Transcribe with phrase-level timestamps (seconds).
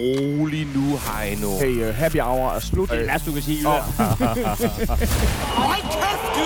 [0.00, 1.58] rolig nu, Heino.
[1.58, 2.90] Hey, uh, happy hour er slut.
[2.90, 3.66] Det er værst, du kan sige.
[3.66, 3.82] Hold
[5.82, 6.36] kæft!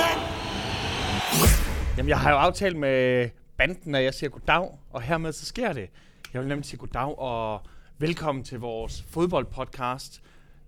[1.96, 3.28] Jamen, jeg har jo aftalt med
[3.58, 5.88] banden, at jeg siger goddag, og hermed så sker det.
[6.32, 7.60] Jeg vil nemlig sige goddag og
[7.98, 10.20] velkommen til vores fodboldpodcast.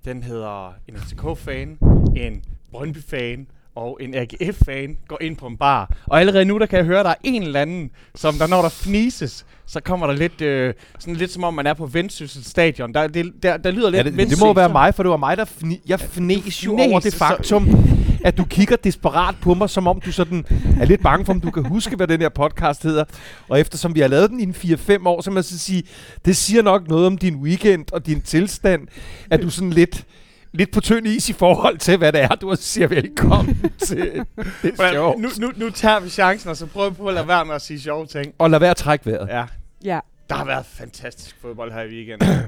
[0.05, 1.79] Den hedder en FCK-fan,
[2.17, 3.47] en Brøndby-fan
[3.77, 5.95] og en AGF-fan går ind på en bar.
[6.07, 8.47] Og allerede nu, der kan jeg høre, at der er en eller anden, som der
[8.47, 11.87] når der fnises, så kommer der lidt, øh, sådan lidt som om man er på
[11.87, 12.95] Vendsyssel stadion.
[12.95, 15.17] Der, det, der, der lyder lidt Ja, det, det må være mig, for det var
[15.17, 17.69] mig, der fni, jeg fnes jo over det faktum,
[18.25, 20.45] at du kigger desperat på mig, som om du sådan
[20.81, 23.05] er lidt bange for, om du kan huske, hvad den her podcast hedder.
[23.49, 25.83] Og eftersom vi har lavet den i en 4-5 år, så må jeg så sige,
[26.25, 28.89] det siger nok noget om din weekend og din tilstand,
[29.31, 30.05] at du sådan lidt
[30.57, 34.25] lidt på tynd is i forhold til, hvad det er, du siger velkommen til
[34.63, 35.19] det show.
[35.19, 37.55] Nu, nu, nu tager vi chancen, og så prøver vi på at lade være med
[37.55, 38.35] at sige sjove ting.
[38.39, 39.29] Og lad være at trække vejret.
[39.29, 39.45] Ja,
[39.85, 40.01] Ja.
[40.31, 42.29] der har været fantastisk fodbold her i weekenden.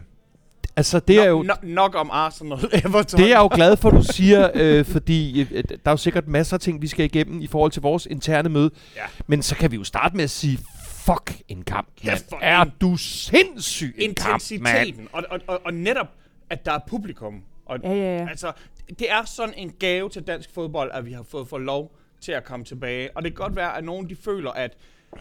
[0.77, 1.43] Altså, det er jo...
[1.43, 3.19] no, nok om Arsenal Everton.
[3.21, 6.29] Det er jeg jo glad for, du siger, øh, fordi øh, der er jo sikkert
[6.29, 8.71] masser af ting, vi skal igennem i forhold til vores interne møde.
[8.97, 9.01] Ja.
[9.27, 10.59] Men så kan vi jo starte med at sige,
[11.05, 14.53] fuck en kamp, Ja, for Er en- du sindssyg en kamp, mand.
[14.53, 16.07] intensiteten, og, og, og, og netop,
[16.51, 17.35] at der er publikum.
[17.69, 18.29] Og, Ja, ja, ja.
[18.29, 18.53] Altså,
[18.99, 22.33] det er sådan en gave til dansk fodbold, at vi har fået for lov til
[22.33, 23.17] at komme tilbage.
[23.17, 24.77] Og det kan godt være, at nogen de føler, at,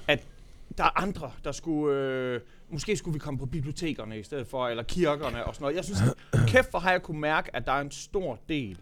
[0.08, 0.28] at
[0.78, 1.96] der er andre, der skulle...
[1.98, 5.76] Øh, måske skulle vi komme på bibliotekerne i stedet for, eller kirkerne og sådan noget.
[5.76, 6.00] Jeg synes,
[6.54, 8.78] kæft for har jeg kunne mærke, at der er en stor del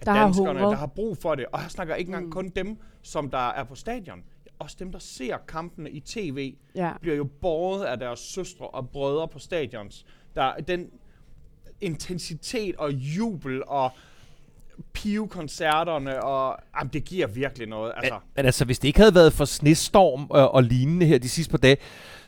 [0.00, 0.70] af Der har danskerne, hungret.
[0.72, 1.46] der har brug for det.
[1.52, 2.30] Og jeg snakker ikke engang Mm.
[2.32, 4.24] kun dem, som der er på stadion.
[4.58, 6.92] Også dem, der ser kampene i tv, Ja.
[7.00, 10.06] bliver jo båret af deres søstre og brødre på stadions.
[10.34, 10.90] Der er den
[11.80, 13.90] intensitet og jubel og
[14.92, 17.92] pivekoncerterne, og jamen, det giver virkelig noget.
[17.96, 21.18] Altså, Men, men altså, hvis det ikke havde været for snestorm og, og lignende her
[21.18, 21.76] de sidste par dage,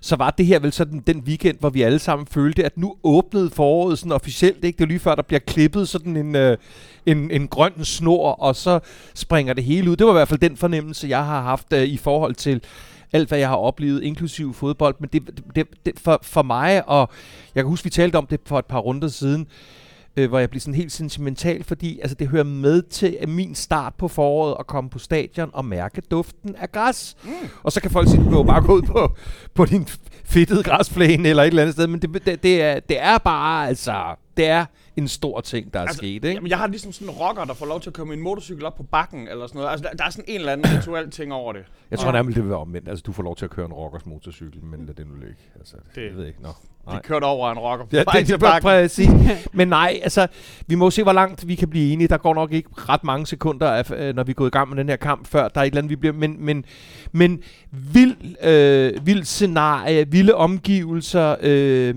[0.00, 2.96] så var det her vel sådan den weekend, hvor vi alle sammen følte, at nu
[3.02, 4.64] åbnede foråret sådan officielt.
[4.64, 4.76] Ikke?
[4.76, 6.56] Det er lige før, der bliver klippet sådan en, øh,
[7.06, 8.80] en, en grøn snor, og så
[9.14, 9.96] springer det hele ud.
[9.96, 12.62] Det var i hvert fald den fornemmelse, jeg har haft øh, i forhold til
[13.12, 14.94] alt, hvad jeg har oplevet, inklusive fodbold.
[15.00, 17.10] Men det, det, det for, for mig, og
[17.54, 19.46] jeg kan huske, vi talte om det for et par runder siden,
[20.16, 23.54] øh, hvor jeg blev sådan helt sentimental, fordi altså, det hører med til at min
[23.54, 27.16] start på foråret at komme på stadion og mærke duften af græs.
[27.24, 27.30] Mm.
[27.62, 29.16] Og så kan folk sige, du kan jo bare gå ud på,
[29.54, 29.86] på din
[30.24, 33.68] fedtede græsplæne eller et eller andet sted, men det, det, det, er, det er bare,
[33.68, 34.64] altså, det er
[34.98, 36.28] en stor ting, der er altså, sket, ikke?
[36.28, 38.64] Jamen, jeg har ligesom sådan en rocker, der får lov til at køre en motorcykel
[38.64, 39.70] op på bakken, eller sådan noget.
[39.70, 41.62] Altså, der, der er sådan en eller anden rituel ting over det.
[41.90, 42.88] Jeg tror nærmest, det vil være omvendt.
[42.88, 45.36] Altså, du får lov til at køre en rockers motorcykel, men lad det nu ligge.
[45.58, 46.42] Altså, det, Det- jeg ved ikke.
[46.42, 46.48] Nå.
[46.92, 48.62] De kørte over en rocker Ja, det er bakken.
[48.68, 49.08] præcis.
[49.52, 50.26] Men nej, altså,
[50.66, 52.08] vi må se, hvor langt vi kan blive enige.
[52.08, 54.68] Der går nok ikke ret mange sekunder, af, øh, når vi er gået i gang
[54.68, 56.12] med den her kamp, før der er et eller andet, vi bliver...
[56.12, 56.64] Men, men,
[57.12, 57.42] men
[57.72, 61.94] vild, øh, vild scenarie, vilde omgivelser, øh,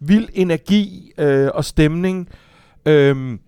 [0.00, 2.28] vild energi øh, og stemning.
[2.86, 3.38] Øh,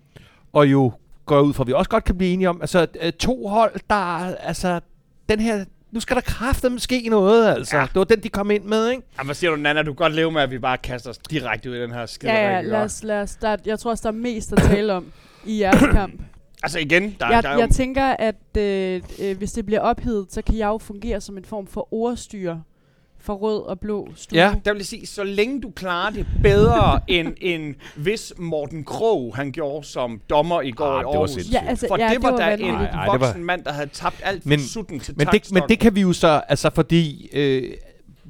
[0.52, 0.92] og jo
[1.26, 3.46] går jeg ud fra, at vi også godt kan blive enige om, altså øh, to
[3.46, 4.80] hold, der er, altså,
[5.28, 5.64] den her...
[5.90, 7.76] Nu skal der kraftedeme ske noget, altså.
[7.76, 7.82] Ja.
[7.82, 9.02] Det var den, de kom ind med, ikke?
[9.18, 9.82] Jamen, hvad siger du, Nana?
[9.82, 12.06] Du kan godt leve med, at vi bare kaster os direkte ud i den her
[12.06, 13.62] skide Ja, ja, lad os, lad os starte.
[13.66, 15.12] Jeg tror også, der er mest at tale om
[15.46, 16.22] i jeres kamp.
[16.62, 17.60] Altså igen, der, Jeg, der er jo...
[17.60, 21.38] jeg tænker, at øh, øh, hvis det bliver ophedet, så kan jeg jo fungere som
[21.38, 22.62] en form for ordstyre
[23.24, 24.38] for rød og blå stue.
[24.38, 24.54] Ja.
[24.64, 29.36] Der vil jeg sige, så længe du klarer det bedre, end, end hvis Morten Krog,
[29.36, 31.30] han gjorde som dommer i går Ah, i det var Aarhus.
[31.30, 31.54] sindssygt.
[31.54, 32.72] Ja, altså, For ja, det var, da en vanvittigt.
[32.74, 35.26] Ej, ej, det voksen var- mand, der havde tabt alt Men- for sutten til Men
[35.26, 37.72] det, men det kan vi jo så, altså fordi øh,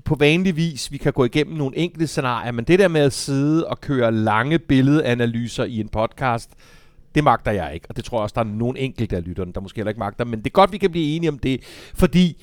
[0.04, 3.12] på vanlig vis, vi kan gå igennem nogle enkelte scenarier, men det der med at
[3.12, 6.50] sidde og køre lange billedanalyser i en podcast,
[7.14, 7.86] det magter jeg ikke.
[7.88, 9.98] Og det tror jeg også, der er nogle enkelte af lytterne, der måske heller ikke
[9.98, 10.24] magter.
[10.24, 11.60] Men det er godt, vi kan blive enige om det,
[11.94, 12.42] fordi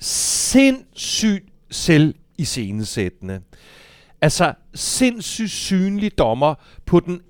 [0.00, 3.40] sindssygt selv i scenesættende.
[4.20, 6.54] Altså sindssygt synlig dommer
[6.86, 7.20] på den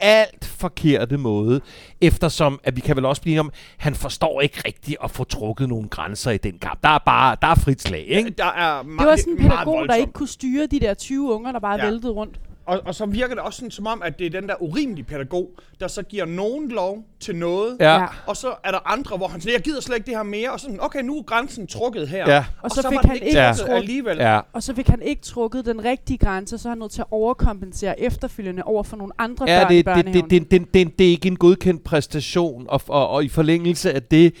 [0.00, 1.60] alt forkerte måde,
[2.00, 5.68] eftersom, at vi kan vel også blive om, han forstår ikke rigtigt at få trukket
[5.68, 6.82] nogle grænser i den kamp.
[6.82, 8.30] Der er bare, der er frit slag, ikke?
[8.30, 11.34] Der er meget, Det var sådan en pædagog, der ikke kunne styre de der 20
[11.34, 11.84] unger, der bare ja.
[11.84, 12.40] væltede rundt.
[12.66, 15.04] Og, og så virker det også sådan, som om, at det er den der urimelige
[15.04, 17.94] pædagog, der så giver nogen lov til noget, Ja.
[18.00, 18.06] Ja.
[18.26, 20.52] og så er der andre, hvor han siger, jeg gider slet ikke det her mere,
[20.52, 22.30] og sådan, okay, nu er grænsen trukket her.
[22.34, 22.44] Ja.
[22.62, 24.16] Og så var fik han ikke trukket trukket- alligevel.
[24.16, 24.40] Ja.
[24.52, 27.06] Og så fik han ikke trukket den rigtige grænse, så er han nødt til at
[27.10, 30.98] overkompensere efterfølgende over for nogle andre Ja, børn i det, det, det, det, det, det,
[30.98, 34.34] det er ikke en godkendt præstation, og, og, og i forlængelse af det,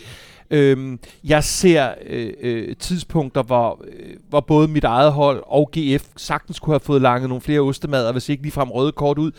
[0.50, 6.04] øhm, jeg ser øh, øh, tidspunkter, hvor, øh, hvor både mit eget hold og GF
[6.16, 9.30] sagtens kunne have fået langet nogle flere ostemader, hvis ikke ligefrem røde kort ud.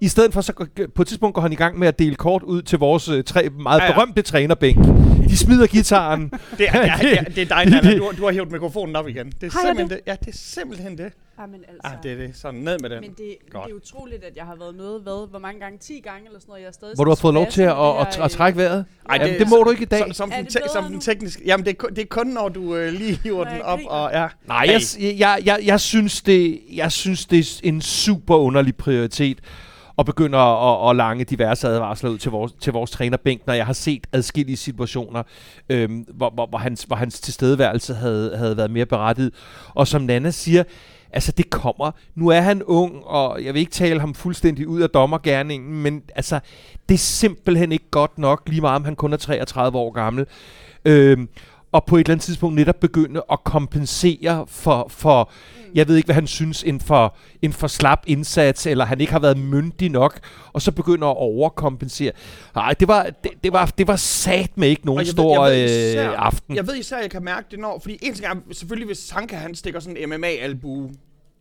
[0.00, 0.52] I stedet for, så
[0.94, 3.24] på et tidspunkt går han i gang med at dele kort ud til vores øh,
[3.24, 4.84] tre meget Ja, ja, berømte trænerbænk.
[5.28, 6.32] De smider gitaren.
[6.58, 7.96] Det er, ja, det, er, det er dig, Nana.
[7.96, 9.26] Du, har- du har hævet mikrofonen op igen.
[9.40, 10.00] Det er simpelthen det?
[10.06, 11.12] Ja, det er simpelthen det.
[11.40, 11.80] Jamen altså.
[11.84, 12.36] Ah, det er det.
[12.36, 13.00] Sådan, ned med den.
[13.00, 13.70] Men det, det Godt.
[13.70, 15.78] er utroligt, at jeg har været med, hvad, hvor mange gange?
[15.78, 17.70] 10 gange eller sådan noget, jeg er stadig Hvor du har fået lov til at,
[17.70, 18.84] at, at, det at trække vejret.
[19.08, 20.00] Ej, Jamen, det må du ikke i dag.
[20.00, 21.42] Som, som, den, det te- som den tekniske...
[21.46, 23.78] Jamen, det er, kun- det er kun, når du øh, lige hiver den op.
[23.78, 23.90] griner.
[23.90, 24.28] Og, ja.
[24.46, 24.80] Nej, jeg,
[25.18, 29.38] jeg, jeg, jeg, synes det, jeg synes, det er en super underlig prioritet
[29.98, 33.54] at begynde at, at, at lange diverse advarsler ud til vores, til vores trænerbænk, når
[33.54, 35.22] jeg har set adskillige situationer,
[35.70, 39.34] øhm, hvor, hvor, hvor, hans, hvor hans tilstedeværelse havde, havde været mere berettiget.
[39.74, 40.64] Og som Nana siger,
[41.12, 41.90] altså det kommer.
[42.14, 46.02] Nu er han ung, og jeg vil ikke tale ham fuldstændig ud af dommergærningen, men
[46.14, 46.40] altså,
[46.88, 50.26] det er simpelthen ikke godt nok, lige meget om han kun er 33 år gammel.
[50.84, 51.28] Øhm,
[51.72, 55.30] og på et eller andet tidspunkt netop begynde at kompensere for, for
[55.74, 59.12] jeg ved ikke, hvad han synes, en for, en for slap indsats, eller han ikke
[59.12, 60.18] har været myndig nok,
[60.52, 62.12] og så begynder at overkompensere.
[62.54, 65.12] Nej, det var, det, det var, det var sat med ikke nogen Og jeg ved-
[65.12, 66.56] stor jeg ved især- øh, aften.
[66.56, 67.78] Jeg ved især, at jeg kan mærke det, når...
[67.82, 70.90] Fordi en ting er, selvfølgelig hvis Sanka han stikker sådan en MMA-albu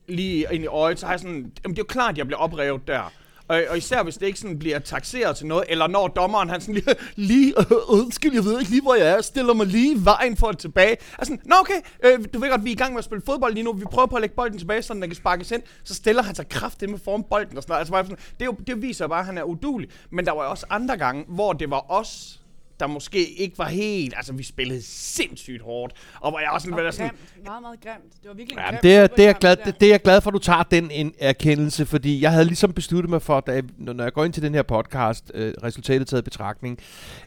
[0.07, 1.35] lige ind i øjet, så har jeg sådan...
[1.35, 3.11] Jamen, det er jo klart, at jeg bliver oprevet der.
[3.49, 6.61] Og, og især hvis det ikke sådan bliver taxeret til noget, eller når dommeren han
[6.61, 6.95] sådan lige,
[7.29, 7.65] lige øh,
[7.99, 10.97] undskyld, jeg ved ikke lige, hvor jeg er, stiller mig lige vejen for det tilbage.
[11.17, 13.21] Og sådan, nå okay, øh, du ved godt, vi er i gang med at spille
[13.25, 15.61] fodbold lige nu, vi prøver på at lægge bolden tilbage, så den kan sparkes ind,
[15.83, 17.79] så stiller han sig kraftigt med foran bolden og sådan noget.
[17.79, 19.89] Altså, bare sådan, det, jo, det viser bare, at han er udulig.
[20.11, 22.41] Men der var jo også andre gange, hvor det var os,
[22.79, 24.13] der måske ikke var helt...
[24.17, 25.93] Altså, vi spillede sindssygt hårdt.
[26.19, 26.85] Og hvor jeg også sådan...
[26.85, 27.45] Og sådan grimt.
[27.45, 28.13] Meget, meget grimt.
[28.21, 30.01] Det var virkelig Ja, grim det, er, det, er jeg glad, det, det er jeg
[30.01, 33.39] glad for, at du tager den en erkendelse, fordi jeg havde ligesom besluttet mig for,
[33.39, 36.79] da jeg, når jeg går ind til den her podcast, øh, resultatet taget i betragtning,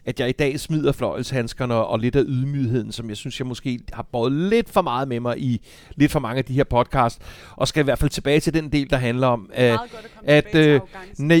[0.05, 3.79] at jeg i dag smider fløjelshandskerne og lidt af ydmygheden, som jeg synes, jeg måske
[3.93, 5.61] har båret lidt for meget med mig i
[5.95, 7.21] lidt for mange af de her podcast,
[7.51, 9.77] og skal i hvert fald tilbage til den del, der handler om, øh,
[10.23, 10.81] at at, øh,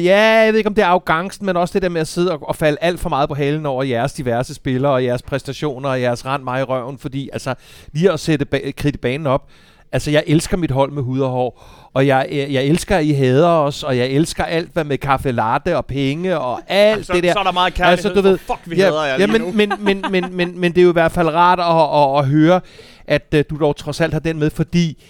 [0.05, 2.31] ja, jeg ved ikke, om det er arrogancen, men også det der med at sidde
[2.31, 5.89] og, og falde alt for meget på halen over jeres diverse spillere og jeres præstationer
[5.89, 7.55] og jeres rand mig i røven, fordi altså
[7.91, 9.47] lige at sætte ba- kridt i banen op,
[9.91, 11.63] altså jeg elsker mit hold med hud og hår,
[11.93, 14.97] og jeg, jeg, jeg elsker, at I hader os, og jeg elsker alt, hvad med
[14.97, 17.33] kaffe latte og penge og alt så, det der.
[17.33, 19.57] så er der meget kærlighed, Altså, du ved, fuck, vi ja, hader jer ja, men,
[19.57, 22.25] men, men, men, men, men det er jo i hvert fald rart at, at, at
[22.31, 22.61] høre,
[23.07, 25.03] at uh, du dog trods alt har den med, fordi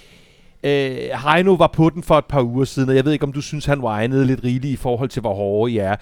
[0.63, 3.33] øh, Heino var på den for et par uger siden, og jeg ved ikke, om
[3.33, 5.95] du synes, han whinede lidt rigeligt i forhold til, hvor hårde I er.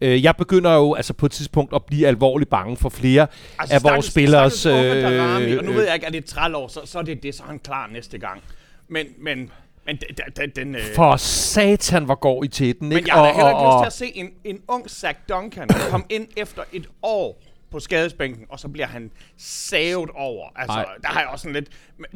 [0.00, 3.26] Øh, jeg begynder jo altså på et tidspunkt at blive alvorligt bange for flere
[3.58, 4.62] Altså, af vores spillers...
[4.62, 7.02] Darami, og nu øh, ved jeg ikke, at det er 30 år, så, så er
[7.02, 8.42] det det, så er han klar næste gang.
[8.88, 9.50] Men, men,
[9.86, 10.74] men d- d- d- den...
[10.74, 13.08] Øh, For satan, hvor går I til den, men ikke?
[13.08, 15.68] jeg har da heller ikke og, lyst til at se en, en ung Zach Duncan
[15.90, 20.48] komme ind efter et år på skadesbænken, og så bliver han savet over.
[20.56, 20.86] Altså, Nej.
[21.02, 21.68] der har jeg også sådan lidt...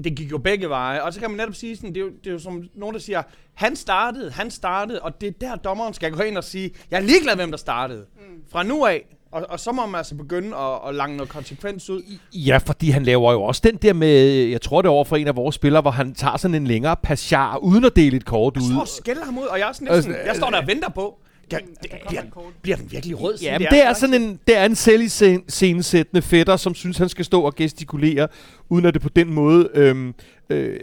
[0.04, 2.10] Det gik jo begge veje, og så kan man netop sige sådan, det er jo,
[2.24, 3.22] det er jo som nogen, der siger,
[3.54, 6.96] han startede, han startede, og det er der, dommeren skal gå ind og sige, jeg
[6.96, 8.06] er ligeglad, hvem der startede.
[8.16, 8.42] Mm.
[8.52, 11.90] Fra nu af, og, og så må man altså begynde at, at lange noget konsekvens
[11.90, 12.02] ud.
[12.34, 14.08] Ja, fordi han laver jo også den der med,
[14.44, 16.66] jeg tror det er over for en af vores spillere, hvor han tager sådan en
[16.66, 18.68] længere pasjar, uden at dele et kort Jeg ud.
[18.70, 20.66] står og skælder ham ud, og jeg er sådan lidt sådan, jeg står der og
[20.66, 21.18] venter på.
[21.56, 22.22] At der bliver,
[22.62, 23.38] bliver den virkelig rød?
[23.42, 27.24] Ja, men det er sådan en, det er en selviscenesættende fætter, som synes, han skal
[27.24, 28.28] stå og gestikulere,
[28.68, 30.14] uden at det på den måde, øhm,
[30.50, 30.80] øh,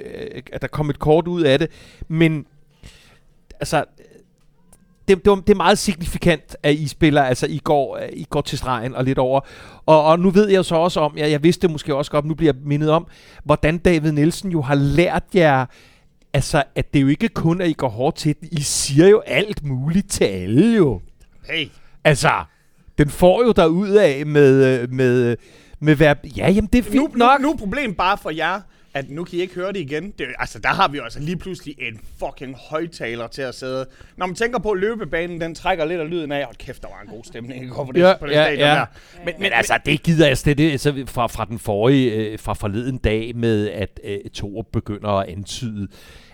[0.54, 1.72] at der kommer et kort ud af det.
[2.08, 2.46] Men,
[3.60, 3.86] altså,
[5.08, 8.42] det, det, var, det er meget signifikant, at I spiller, altså I går, I går
[8.42, 9.42] til stregen og lidt over.
[9.86, 12.26] Og, og nu ved jeg så også om, ja, jeg vidste det måske også godt,
[12.26, 13.08] nu bliver jeg mindet om,
[13.44, 15.66] hvordan David Nielsen jo har lært jer,
[16.34, 18.50] altså, at det jo ikke kun er, at I går hårdt til den.
[18.52, 21.02] I siger jo alt muligt til alle jo.
[21.50, 21.68] Hey,
[22.04, 22.44] Altså,
[22.98, 25.38] den får jo derud af med, øh, med,
[25.80, 26.16] med hvad...
[26.38, 27.42] Ja, jamen det er fint nu, nok.
[27.42, 28.62] nu, nu er problemet bare for jer,
[28.94, 30.14] at nu kan I ikke høre det igen.
[30.20, 33.86] Det, altså, der har vi altså lige pludselig en fucking højtaler til at sidde.
[34.18, 36.88] Når man tænker på, at løbebanen, den trækker lidt af lyden af, og kæft, der
[36.88, 38.74] var en god stemning i går på det, Ja, på det ja, stadion ja.
[38.76, 38.86] der.
[39.26, 40.72] Men, Men altså, det gider jeg slet ikke.
[40.72, 45.30] Altså, fra, fra den forrige, øh, fra forleden dag med, at øh, Thor begynder at
[45.30, 45.88] antyde,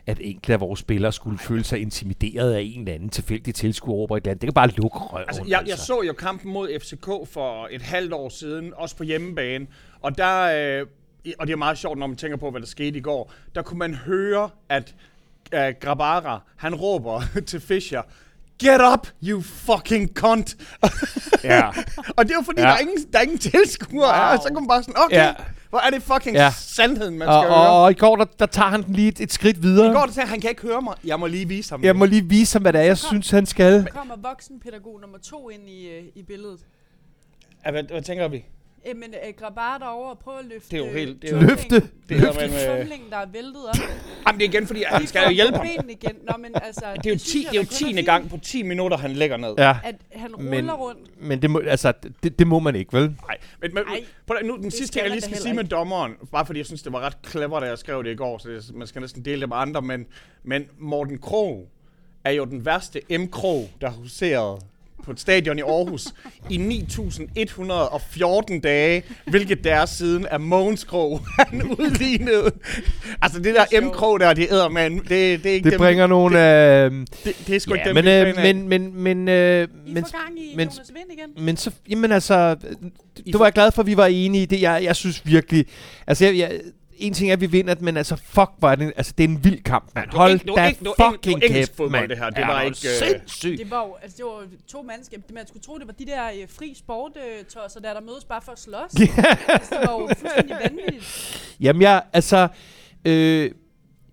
[0.08, 3.96] at enkelte af vores spillere skulle føle sig intimideret af en eller anden tilfældig tilskuer
[3.96, 4.42] over et eller andet.
[4.42, 5.26] Det kan bare lukke røven.
[5.28, 9.04] Altså, jeg, jeg så jo kampen mod FCK for et halvt år siden, også på
[9.04, 9.68] hjemmebane,
[10.02, 10.42] og der,
[10.82, 10.88] øh,
[11.40, 13.62] og det er meget sjovt, når man tænker på, hvad der skete i går, der
[13.62, 14.96] kunne man høre, at
[15.54, 18.02] øh, Grabara, han råber til Fischer,
[18.64, 20.56] Get up, you fucking cunt!
[21.44, 21.68] Ja.
[22.18, 22.68] og det er jo fordi, Ja.
[22.68, 24.32] der, er ingen, der er ingen tilskuere Wow.
[24.34, 25.34] og så kan man bare sådan, okay, Ja.
[25.70, 26.52] hvor er det fucking Ja.
[26.58, 27.70] sandheden, man og, skal og, høre.
[27.70, 29.90] og, i går, der, der tager han den lige et, et skridt videre.
[29.92, 31.84] I går, der sagde, han, han kan ikke høre mig, jeg må lige vise ham
[31.84, 33.84] Jeg det." må lige vise ham, hvad det er, jeg synes, han skal.
[33.88, 36.60] Så kommer voksenpædagog nummer to ind i, øh, i billedet.
[37.66, 38.46] Ja, hvad, hvad tænker vi?
[38.90, 40.70] Øh, men øh, Grabar derovre og prøve at løfte...
[40.72, 41.76] Det er jo øh, helt- det er jo- Løfte?
[42.10, 43.76] Det hedder Løfte man, øh, der er væltet op.
[44.28, 45.90] Jamen, det er igen, fordi han skal jo hjælpe ham.
[45.90, 46.16] igen.
[46.24, 46.86] Nå, men altså...
[46.96, 47.94] Det er jo synes 10, jeg det er jo da kun 10.
[47.96, 49.54] fint, gang på 10 minutter, han lægger ned.
[49.58, 51.22] Ja, At han ruller Men- rundt.
[51.22, 53.02] men det må, altså, det, det må man ikke, vel?
[53.28, 56.14] Nej, men, men Ej, prøv, nu, den sidste ting, jeg lige skal sige med dommeren,
[56.32, 58.50] bare fordi jeg synes, det var ret clever, da jeg skrev det i går, så
[58.50, 60.06] det, man skal næsten dele det med andre, men,
[60.44, 61.68] men Morten Krog
[62.24, 63.28] er jo den værste M.
[63.28, 64.62] Krog, der har huseret
[65.06, 66.08] på et stadion i Aarhus
[66.50, 71.22] i 9.114 dage, hvilket der er siden af Mogens Krog.
[71.40, 72.52] Han udlignede.
[73.22, 73.90] Altså det der M.
[73.92, 74.98] Krog der, det æder man.
[74.98, 76.38] Det, det er ikke Det dem, bringer nogle...
[76.84, 76.92] Øh,
[77.24, 79.68] det, det er sgu ikke ja, dem, men, vi er øh, men, men, men, øh,
[79.88, 81.46] I men, får gang i men- Jonas Vind igen.
[81.46, 82.56] men så, jamen altså,
[83.34, 84.62] du var jeg glad for, at vi var enige i det.
[84.62, 85.66] Jeg, jeg synes virkelig,
[86.08, 86.52] altså jeg, jeg,
[86.98, 89.28] en ting er, at vi vinder, men altså, fuck, hvor er det, altså, det er
[89.28, 90.06] en vild kamp, mand.
[90.10, 91.92] det var Hold ikke- det var da ikke- var ikke- var fucking engelsk kæft, fodbold,
[91.92, 92.10] mand.
[92.10, 92.30] det her.
[92.30, 93.60] Det Ja, var ikke, øh, sindssygt.
[93.60, 95.24] Det var jo, altså det var jo to mandskaber.
[95.34, 98.52] Man skulle tro, det var de der øh, fri sporttosser, der der mødes bare for
[98.52, 98.92] at slås.
[99.48, 101.56] altså, det var jo fuldstændig vanvittigt.
[101.60, 102.48] Jamen, jeg, altså,
[103.06, 103.52] øh,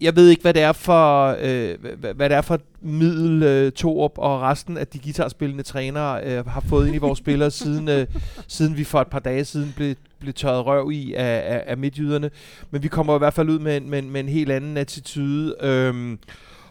[0.00, 3.72] jeg ved ikke, hvad det er for, øh, hvad, hvad det er for middel, øh,
[3.72, 7.88] Torup og resten af de guitarspillende trænere øh, har fået ind i vores spillere, siden,
[7.88, 8.06] øh,
[8.48, 11.78] siden vi for et par dage siden blev, blev tørret røv i af, af, af
[11.78, 12.30] midtjyderne.
[12.70, 14.76] Men vi kommer i hvert fald ud med, en- med, en- med en helt anden
[14.76, 15.54] attitude.
[15.62, 16.18] Øhm,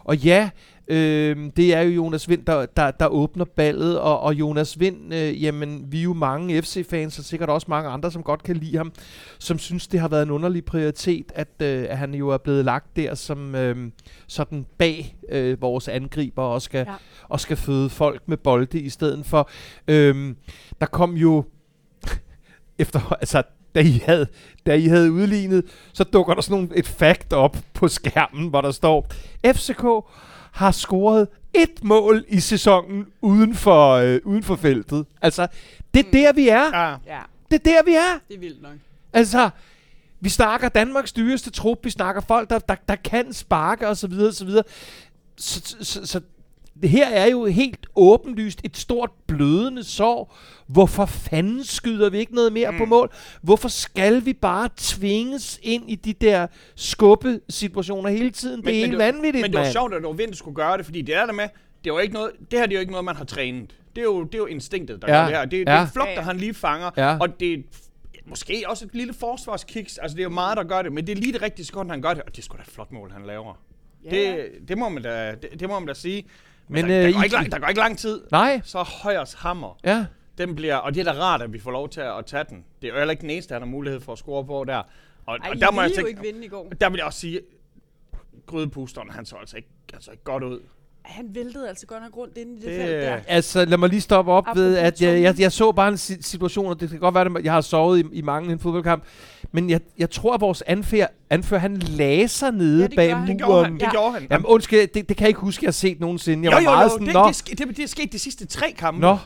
[0.04, 0.50] og ja,
[0.88, 5.14] øh, det er jo Jonas Vind, der, der, der åbner ballet, og, og Jonas Vind,
[5.14, 8.56] øh, jamen, vi er jo mange FC-fans, og sikkert også mange andre, som godt kan
[8.56, 8.92] lide ham,
[9.38, 12.64] som synes, det har været en underlig prioritet, at, øh, at han jo er blevet
[12.64, 13.90] lagt der som øh,
[14.26, 16.94] sådan bag øh, vores angriber, og skal, ja.
[17.28, 19.50] Og skal føde folk med bolde i stedet for.
[19.88, 20.34] Øh,
[20.80, 21.44] der kom jo
[22.78, 23.42] efter, altså,
[23.74, 24.26] da I havde,
[24.66, 28.60] da I havde udlignet, så dukker der sådan nogle, et fact op på skærmen, hvor
[28.60, 29.06] der står,
[29.46, 29.84] FCK
[30.52, 35.06] har scoret et mål i sæsonen uden for, øh, uden for feltet.
[35.22, 35.46] Altså,
[35.94, 36.78] det er der, vi er.
[36.78, 36.90] Ja.
[37.06, 38.18] Ja, Det er der, vi er.
[38.28, 38.72] det er vildt nok.
[39.12, 39.50] Altså,
[40.20, 43.94] vi snakker Danmarks dyreste trup, vi snakker folk, der, der, der kan sparke osv.
[43.96, 44.62] Så, videre, og så, videre.
[45.36, 46.20] så, så, så, så
[46.80, 50.36] det her er jo helt åbenlyst et stort blødende sår.
[50.66, 52.78] Hvorfor fanden skyder vi ikke noget mere mm.
[52.78, 53.12] på mål?
[53.42, 58.62] Hvorfor skal vi bare tvinges ind i de der skubbe-situationer hele tiden?
[58.62, 59.72] det er helt det, vanvittigt, Men det var mand.
[59.72, 61.48] sjovt, at det Vind, skulle gøre det, fordi det er der med,
[61.84, 63.70] det, var ikke noget, det her det er jo ikke noget, man har trænet.
[63.96, 65.44] Det er jo, det er jo instinktet, der Ja, gør det her.
[65.44, 65.76] Det, det ja.
[65.76, 67.18] er en flug, Ja, der han lige fanger, Ja.
[67.18, 67.58] og det er
[68.26, 69.98] måske også et lille forsvarskiks.
[69.98, 71.90] Altså, det er jo meget, der gør det, men det er lige det rigtige sekund,
[71.90, 73.54] han gør det, og det er sgu da et flot mål, han laver.
[74.04, 76.24] Ja, det, det, må man da, det, det må man da sige.
[76.72, 78.60] Men, Men, der, øh, der, går I- ikke lang, der går ikke lang tid, Nej,
[78.64, 80.06] så Højers hammer, ja.
[80.38, 82.44] den bliver, og det er da rart, at vi får lov til at, at tage
[82.48, 82.64] den.
[82.82, 84.82] Det er jo heller ikke den eneste, han har mulighed for at score på der.
[85.26, 86.68] Og, Ej, og I der må jeg jo tænke, ikke vinde i går.
[86.80, 87.40] der vil jeg også sige,
[88.46, 90.60] grydepusteren, han så altså ikke, altså ikke godt ud.
[91.02, 93.18] Han væltede altså godt nok rundt inde i det, Det- felt der.
[93.28, 95.98] Altså, lad mig lige stoppe op ved, Apropos at jeg, jeg, jeg så bare en
[95.98, 98.58] si- situation, og det kan godt være, at jeg har sovet i, i mange en
[98.58, 99.02] fodboldkamp,
[99.52, 103.08] men jeg, jeg tror, at vores anfører, anfører han lagde sig nede Ja, det bag
[103.08, 103.26] gør han.
[103.28, 103.38] Det muren.
[103.38, 103.90] gjorde han, det Ja.
[103.90, 104.26] gjorde han.
[104.30, 106.44] Jamen undskyld, det, det kan jeg ikke huske, jeg har set nogensinde.
[106.44, 108.46] Jeg jo, var jo, meget jo, sådan, det, det, det, det er sket de sidste
[108.46, 109.00] tre kampe.
[109.00, 109.16] nå,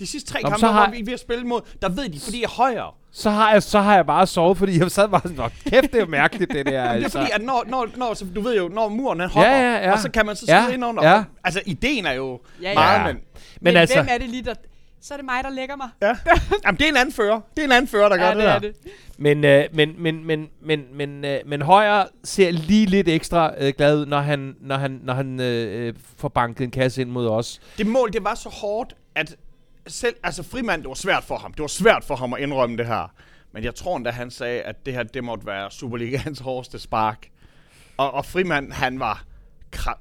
[0.00, 2.38] De sidste tre Nå, kampe, har- vi, vi har spillet mod, der ved de, fordi
[2.40, 2.90] jeg er højere.
[3.12, 5.82] så har, jeg, så har jeg bare sovet, fordi jeg sad bare sådan, nå, kæft,
[5.82, 6.72] det er jo mærkeligt, det der.
[6.72, 7.18] Det er altså.
[7.18, 9.78] fordi, at når, når, når så du ved jo, når muren den hopper, Ja, ja,
[9.86, 9.92] ja.
[9.92, 11.10] og så kan man så Ja, sidde ind under.
[11.10, 11.24] ja.
[11.44, 12.74] Altså, ideen er jo Ja, ja.
[12.74, 13.06] meget, Ja.
[13.06, 13.14] men...
[13.14, 13.22] Men,
[13.60, 14.54] Men altså, hvem er det lige, der...
[15.02, 15.88] Så er det mig, der lægger mig.
[16.02, 16.06] Ja.
[16.66, 17.40] Jamen, det er en anden fører.
[17.56, 18.52] Det er en anden fører, der gør ja, det, det der.
[18.54, 18.74] er det.
[19.18, 23.72] men, øh, men, men, men, men, men, øh, men Højer ser lige lidt ekstra øh,
[23.76, 27.10] glad ud, når han, når han, når han øh, øh, får banket en kasse ind
[27.10, 27.60] mod os.
[27.78, 29.36] Det mål, det var så hårdt, at
[29.92, 31.52] selv, altså frimand, det var svært for ham.
[31.52, 33.12] Det var svært for ham at indrømme det her.
[33.52, 37.26] Men jeg tror endda, han sagde, at det her, det måtte være Superligans hårdeste spark.
[37.96, 39.24] Og, og frimand, han var,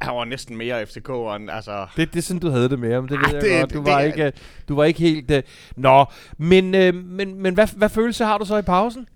[0.02, 1.88] han var næsten mere FCK'eren, altså...
[1.98, 3.08] Det, det er sådan, du havde det med ham.
[3.08, 3.74] Det ved Ah, jeg det- godt.
[3.74, 4.32] Du det- var, det- ikke, øh,
[4.68, 5.32] du var ikke helt...
[5.32, 5.38] Uh...
[5.76, 6.06] Nå,
[6.38, 9.08] men, øh, men, men hvad, hvad følelse har du så i pausen?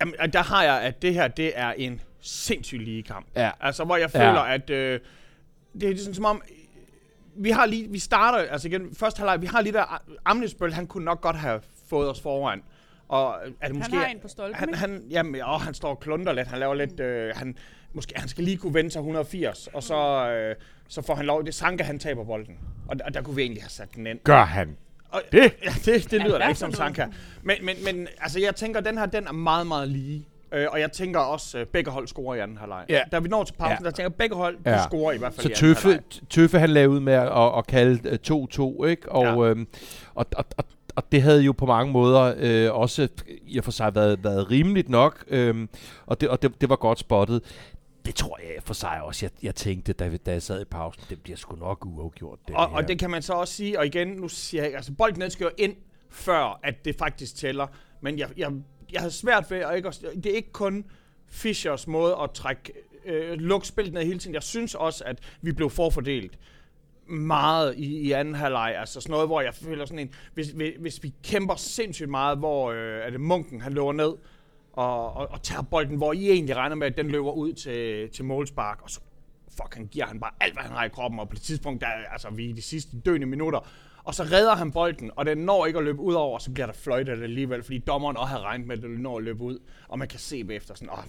[0.00, 3.26] Jamen, og der har jeg, at det her, det er en sindssyg lige kamp.
[3.36, 3.50] Ja.
[3.60, 4.28] Altså, hvor jeg Ja.
[4.30, 5.00] føler, at øh,
[5.74, 6.42] det er ligesom som om,
[7.36, 10.86] vi har lige, vi starter, altså igen, første halvleg, vi har lige der, Amnesbøl, han
[10.86, 12.62] kunne nok godt have fået os foran.
[13.08, 15.90] Og er det måske, Han har en på stolpen, han, han, jamen, åh, han står
[15.90, 17.56] og klunter lidt, han laver lidt, øh, han,
[17.92, 20.56] måske, han skal lige kunne vende sig 180, og så, øh,
[20.88, 22.58] så får han lov, det Sanka, han taber bolden.
[22.88, 24.18] Og, og der kunne vi egentlig have sat den ind.
[24.24, 24.76] Gør han.
[25.08, 25.54] Og, det?
[25.64, 26.72] Ja, det, det lyder da ikke som?
[26.72, 27.06] Sanka.
[27.42, 30.26] Men, men, men altså, jeg tænker, den her, den er meget, meget lige.
[30.52, 32.84] Øh, og jeg tænker også, at begge hold scorer i anden halvleg.
[32.88, 33.00] Ja.
[33.12, 33.84] Da vi når til pausen, Ja.
[33.84, 34.82] der tænker jeg, at begge hold, Ja.
[34.82, 36.00] scorer i hvert fald Så i Tøffe.
[36.30, 39.12] Tøffe han lavede ud med at, at, at kalde øh, 2-2, ikke?
[39.12, 39.50] Og, Ja.
[39.50, 39.66] øhm,
[40.14, 40.64] og, og, og,
[40.96, 43.08] og det havde jo på mange måder øh, også
[43.46, 45.68] i og for sig været, været rimeligt nok, øhm,
[46.06, 47.42] og, det, og det, det var godt spottet.
[48.06, 50.64] Det tror jeg for sig også, jeg, jeg tænkte, da, vi- da jeg sad i
[50.64, 52.38] pausen, det bliver sgu nok uafgjort.
[52.48, 52.76] Det Og, her.
[52.76, 55.30] og det kan man så også sige, og igen, nu siger jeg altså bolden den
[55.30, 55.74] skal jo ind
[56.10, 57.66] før at det faktisk tæller.
[58.00, 58.50] Men jeg, jeg,
[58.92, 60.84] jeg havde svært ved, og ikke, også- det er ikke kun
[61.26, 62.72] Fischers måde at trække
[63.04, 64.34] øh, lukke spillet ned hele tiden.
[64.34, 66.38] Jeg synes også, at vi blev forfordelt
[67.06, 68.74] meget i, i anden halvleg.
[68.78, 70.10] Altså sådan noget, hvor jeg føler sådan en...
[70.34, 74.12] Hvis, hvis, hvis vi kæmper sindssygt meget, hvor øh, er det munken, han løber ned
[74.72, 78.08] og, og, og tager bolden, hvor I egentlig regner med, at den løber ud til,
[78.10, 79.00] til målspark, og så
[79.62, 81.86] fucking giver han bare alt, hvad han har i kroppen, og på det tidspunkt, der,
[82.12, 83.68] altså vi er i de sidste døende minutter,
[84.04, 86.50] og så redder han bolden, og den når ikke at løbe ud over, og så
[86.50, 89.42] bliver der fløjtet alligevel, fordi dommeren også havde regnet med, at den når at løbe
[89.42, 91.04] ud, og man kan se bagefter sådan, åh,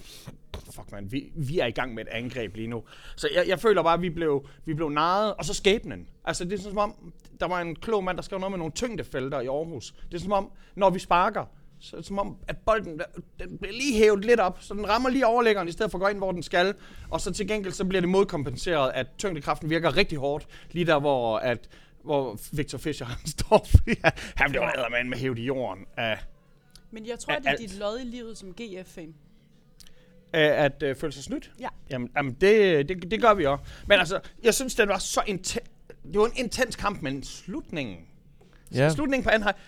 [0.71, 2.83] fuck man, vi, vi er i gang med et angreb lige nu.
[3.15, 6.07] Så jeg, jeg føler bare, at vi blev, vi blev narret, og så skæbnen.
[6.25, 8.57] Altså det er sådan, som om, der var en klog mand, der skrev noget med
[8.57, 9.93] nogle tyngdefelter i Aarhus.
[10.11, 11.45] Det er som om, når vi sparker,
[11.79, 13.01] så er som om, at bolden
[13.39, 16.01] den bliver lige hævet lidt op, så den rammer lige overlæggeren, i stedet for at
[16.01, 16.73] gå ind, hvor den skal.
[17.09, 20.99] Og så til gengæld, så bliver det modkompenseret, at tyngdekraften virker rigtig hårdt, lige der,
[20.99, 21.69] hvor, at,
[22.03, 25.03] hvor Victor Fischer han står, fordi han- han bliver ja.
[25.03, 26.17] med hævet i jorden af,
[26.91, 27.59] Men jeg tror, Af det er alt.
[27.61, 29.13] dit lod i livet som GF-fan.
[30.33, 31.51] af at øh, føle sig snydt.
[31.59, 31.67] Ja.
[31.89, 33.63] Jamen, jamen det, det, det gør vi også.
[33.87, 35.69] Men altså, jeg synes, det var så intens.
[36.13, 37.97] Det var en intens kamp, men slutningen.
[38.73, 38.83] Ja.
[38.83, 38.89] Ja.
[38.89, 39.63] Slutningen på anden halvleg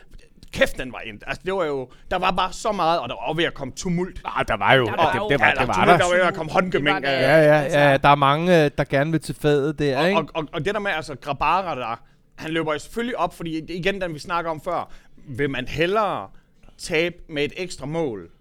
[0.54, 1.20] kæft, den var ind.
[1.28, 3.54] Altså, det var jo, der var bare så meget, og der var også ved at
[3.54, 4.22] komme tumult.
[4.26, 4.86] Ah, der var jo.
[4.86, 5.98] Der var det, jo- det, var, Ja, det var der.
[5.98, 6.96] der var ved at komme håndgemæng.
[7.04, 7.20] Det var der.
[7.30, 10.20] Ja, ja, Altså- ja, der er mange, øh, der gerne vil til fadet der, ikke?
[10.22, 12.04] Og, og, og det der med, altså Grabara der,
[12.36, 14.92] han løber jo selvfølgelig op, fordi igen den, vi snakker om før.
[15.28, 16.30] Vil man hellere
[16.78, 18.32] tabe med et ekstra mål,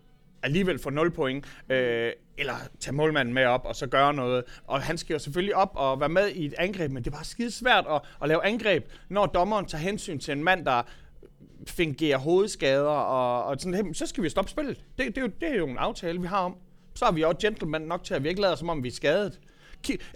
[0.42, 4.44] alligevel få 0 point, øh, eller tage målmanden med op og så gøre noget.
[4.66, 7.14] Og han skal jo selvfølgelig op og være med i et angreb, men det er
[7.16, 10.82] bare skide svært at, at lave angreb, når dommeren tager hensyn til en mand, der
[11.68, 14.84] fungerer hovedskader, og, og sådan, hey, så skal vi stoppe spillet.
[14.98, 16.56] Det, det, er jo, det er jo en aftale, vi har om.
[16.94, 18.92] Så er vi også gentleman nok til, at vi ikke lader, som om vi er
[18.92, 19.40] skadet.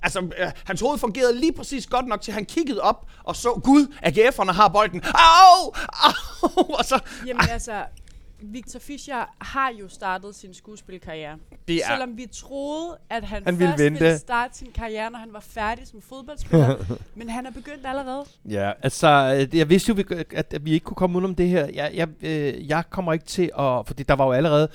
[0.03, 3.37] Altså, øh, hans hoved fungerede lige præcis godt nok til, at han kiggede op og
[3.37, 5.03] så, gud, AGF'erne har bolden.
[5.05, 5.73] Au!
[5.93, 6.63] Au!
[6.79, 7.85] Og så, Jamen altså,
[8.43, 11.37] Victor Fischer har jo startet sin skuespilkarriere.
[11.69, 14.01] det er, Selvom vi troede, at han, Han ville først vente.
[14.01, 16.77] ville starte sin karriere, når han var færdig som fodboldspiller.
[17.17, 18.25] men han er begyndt allerede.
[18.49, 21.49] Ja, altså, øh, jeg vidste jo, vi- at, vi ikke kunne komme ud om det
[21.49, 21.67] her.
[21.75, 23.87] Jeg, jeg, øh, jeg kommer ikke til at...
[23.87, 24.69] Fordi der var jo allerede...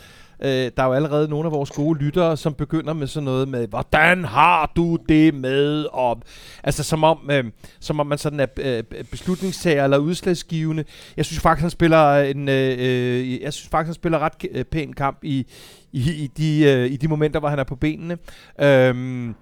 [0.44, 3.48] Øh, der er jo allerede nogle af vores gode lyttere, som begynder med sådan noget
[3.48, 5.86] med, hvordan har du det med?
[5.92, 6.22] Og,
[6.64, 7.44] altså som om, øh,
[7.80, 10.84] som om man sådan er øh, beslutningstager eller udslagsgivende.
[11.18, 14.64] Jeg synes faktisk, han spiller en, øh, øh, jeg synes faktisk, han spiller ret øh,
[14.66, 15.48] pæn kamp i,
[15.92, 18.18] i, i, de, øh, i de momenter, hvor han er på benene.
[18.62, 19.36] Øhm,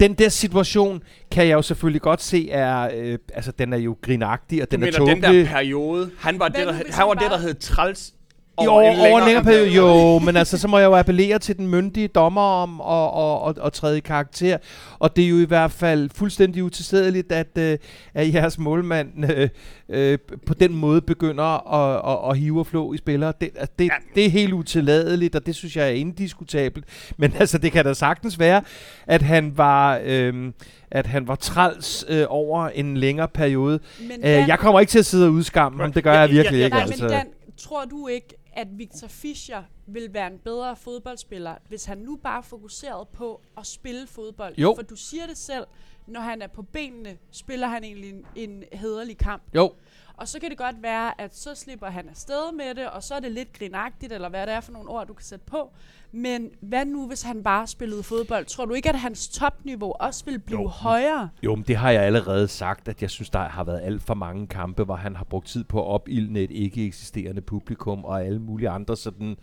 [0.00, 3.96] den der situation kan jeg jo selvfølgelig godt se er, øh, altså den er jo
[4.02, 5.44] grinagtig, og du den er mener, den tåbelig.
[5.46, 8.14] der periode, han var, det, der, han var det, bare- der hed træls
[8.58, 11.38] over over, en over en længere periode, jo, men altså, så må jeg jo appellere
[11.38, 14.58] til den myndige dommer om at, at, at, at træde i karakter.
[14.98, 17.78] Og det er jo i hvert fald fuldstændig utilstedeligt, at, øh,
[18.14, 19.48] at jeres målmand øh,
[19.88, 23.32] øh, på den måde begynder at, at, at hive og flå i spillere.
[23.40, 23.90] Det, altså, det, Ja.
[24.14, 26.84] det er helt utilladeligt, og det synes jeg er indiskutabelt.
[27.18, 28.62] Men altså, det kan da sagtens være,
[29.06, 30.00] at han var...
[30.04, 30.52] Øh,
[30.90, 33.80] at han var træls øh, over en længere periode.
[34.00, 36.18] Men Øh, Dan, jeg kommer ikke til at sidde og udskamme ham, det gør Ja,
[36.18, 36.74] jeg ja, virkelig ja, ikke.
[36.76, 37.02] nej, altså.
[37.04, 37.26] men Dan,
[37.58, 42.42] tror du ikke, at Victor Fischer vil være en bedre fodboldspiller, hvis han nu bare
[42.42, 44.54] fokuserede på at spille fodbold?
[44.58, 44.72] Jo.
[44.74, 45.66] For du siger det selv,
[46.06, 49.42] når han er på benene, spiller han egentlig en, en hederlig kamp.
[49.54, 49.72] Jo,
[50.18, 53.14] Og så kan det godt være, at så slipper han afsted med det, og så
[53.14, 55.70] er det lidt grinagtigt, eller hvad det er for nogle ord, du kan sætte på.
[56.12, 58.44] Men hvad nu, hvis han bare spillede fodbold?
[58.46, 60.68] Tror du ikke, at hans topniveau også vil blive Jo.
[60.68, 61.28] højere?
[61.42, 64.14] Jo, men det har jeg allerede sagt, at jeg synes, der har været alt for
[64.14, 68.24] mange kampe, hvor han har brugt tid på at opildne et ikke eksisterende publikum, og
[68.24, 69.36] alle mulige andre sådan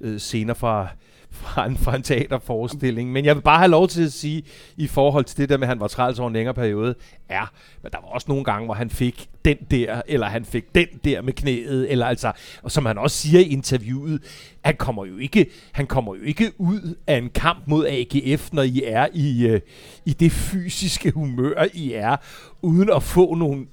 [0.00, 0.88] øh, scener fra,
[1.30, 3.12] fra, en, fra en teaterforestilling.
[3.12, 4.42] Men jeg vil bare have lov til at sige,
[4.76, 6.94] i forhold til det der med, at han var træls over en længere periode,
[7.30, 7.44] ja,
[7.82, 10.86] men der var også nogle gange, hvor han fik den der, eller han fik den
[11.04, 14.22] der med knæet, eller altså, og som han også siger i interviewet,
[14.64, 18.62] han kommer jo ikke, han kommer jo ikke ud af en kamp mod AGF, når
[18.62, 19.60] I er i, øh,
[20.04, 22.16] i det fysiske humør, I er,
[22.62, 23.66] uden at få nogle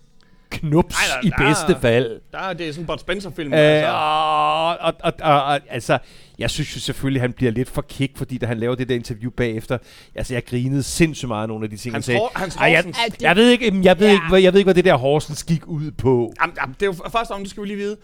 [0.49, 2.21] knups Nej, i der- der- bedste fald.
[2.31, 3.53] Der er det er sådan en Bud Spencer-film.
[3.53, 3.91] Øh, altså.
[3.91, 5.97] og, og, og, og, og, altså,
[6.39, 8.95] jeg synes jo selvfølgelig, han bliver lidt for kick, fordi da han laver det der
[8.95, 9.77] interview bagefter,
[10.15, 12.19] altså jeg grinede sindssygt meget af nogle af de ting, han Hans, sagde.
[12.35, 14.13] hans Ej, jeg, det- jeg ved ikke, jeg ved, Ja.
[14.13, 16.33] ikke, hvad, jeg ved ikke, hvad det der Horsens gik ud på.
[16.41, 17.97] Jamen, jamen, det er jo først om, det skal vi lige vide.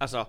[0.00, 0.24] Altså,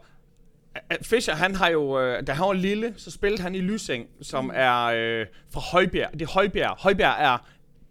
[0.89, 4.05] at Fischer, han har jo, øh, da han var lille, så spillede han i Lysing,
[4.21, 6.09] som er øh, fra Højbjerg.
[6.13, 6.75] Det er Højbjerg.
[6.79, 7.37] Højbjerg er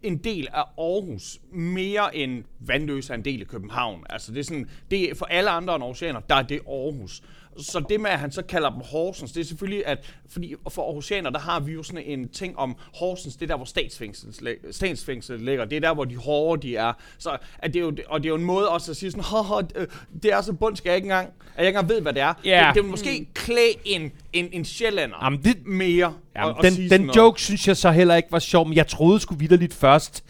[0.03, 4.03] en del af Aarhus, mere end Vandløse er en del af København.
[4.09, 7.23] Altså, det er sådan, det er for alle andre end Aarhusianer, der er det Aarhus
[7.57, 10.83] så det med, at han så kalder dem Horsens, det er selvfølgelig, at fordi for
[10.85, 14.57] Aarhusianer, der har vi jo sådan en ting om Horsens, det er der, hvor statsfængslet,
[14.71, 15.65] statsfængslet ligger.
[15.65, 16.93] Det er der, hvor de hårde de er.
[17.17, 19.23] Så at det er jo, og det er jo en måde også at sige sådan,
[19.23, 19.87] Haha, øh,
[20.23, 22.33] det er så bundsk, jeg ikke engang, at jeg ikke engang ved, hvad det er.
[22.45, 22.65] Ja.
[22.67, 26.13] Det, det vil måske klæde en, en, en sjællander Jamen, det- mere.
[26.35, 27.15] Jamen, at den, sige den noget.
[27.15, 30.23] joke synes jeg så heller ikke var sjov, men jeg troede sgu vidderligt først,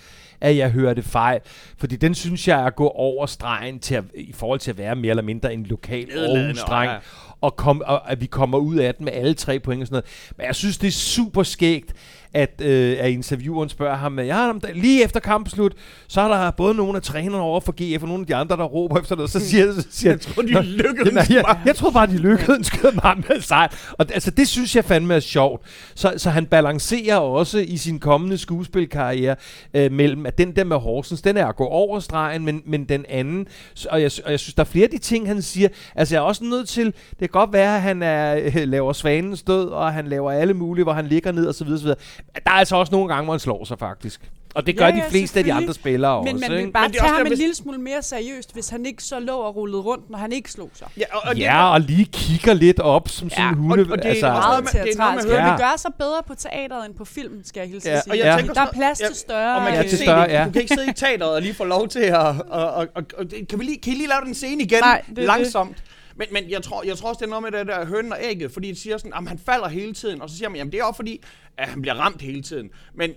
[0.43, 1.39] at jeg hørte fejl.
[1.77, 4.77] Fordi den synes jeg er at gå over stregen til at, i forhold til at
[4.77, 6.91] være mere eller mindre en lokal Aarhus-dreng.
[6.91, 6.97] ja.
[7.41, 9.93] Og, kom, og at vi kommer ud af den med alle tre point og sådan
[9.95, 10.33] noget.
[10.37, 11.93] Men jeg synes, det er super skægt,
[12.33, 15.73] at, øh, at intervieweren spørger ham, ja, lige efter kampen slut,
[16.07, 18.57] så er der både nogle af trænerne over for GF, og nogle af de andre,
[18.57, 19.31] der råber efter noget.
[19.31, 21.59] Så siger, så siger Jeg tror, de lykkedes Jamen, jeg, bare.
[21.65, 22.71] jeg tror bare, de lykkedes
[23.03, 23.67] meget med sejr.
[23.91, 25.61] Og altså, det synes jeg fandme er sjovt.
[25.95, 29.35] Så, så han balancerer også i sin kommende skuespilkarriere
[29.73, 32.83] øh, mellem, at den der med Horsens, den er at gå over stregen, men, men
[32.83, 33.47] den anden,
[33.89, 35.69] og jeg, og jeg synes, der er flere af de ting, han siger.
[35.95, 39.43] Altså, jeg er også nødt til, det kan godt være, at han er, laver svanens
[39.43, 41.99] død, og han laver alle mulige, hvor han ligger ned og så videre, så videre.
[42.33, 44.21] Der er altså også nogle gange, hvor han slår sig faktisk.
[44.55, 46.47] Og det gør Ja, de ja, fleste af de andre spillere Men også.
[46.49, 46.65] man ikke?
[46.65, 48.69] vil bare Men det er tage også ham en hvis- lille smule mere seriøst, hvis
[48.69, 50.87] han ikke så lå og rullede rundt, når han ikke slog sig.
[50.97, 53.61] Ja, og, og det, Ja, og lige kigger lidt op som sådan Ja, en og-
[53.61, 53.83] hunde.
[53.91, 55.25] og det er altså, Meget det er noget med teatralsk.
[55.25, 57.89] at Det høre- vil gøre sig bedre på teateret end på film, skal jeg hilse
[57.89, 58.11] Ja, sige.
[58.13, 58.37] og jeg Ja.
[58.37, 59.55] tænker Der er sådan- plads ja, til større...
[59.55, 60.33] Og man Ja, kan øh, til se større, det.
[60.33, 60.45] ja.
[60.45, 62.15] Du kan ikke sidde i teateret og lige få lov til at...
[62.15, 64.79] Og, og, og, og, det- kan, vi lige, kan I lige lave den scene igen?
[64.81, 65.77] Nej, det Langsomt.
[66.15, 68.17] Men, men jeg, tror, jeg tror også, det er noget med det der hønen og
[68.21, 70.71] ægget, fordi de siger sådan, at han falder hele tiden, og så siger man, jamen
[70.71, 71.21] det er også fordi,
[71.57, 72.69] at han bliver ramt hele tiden.
[72.93, 73.11] Men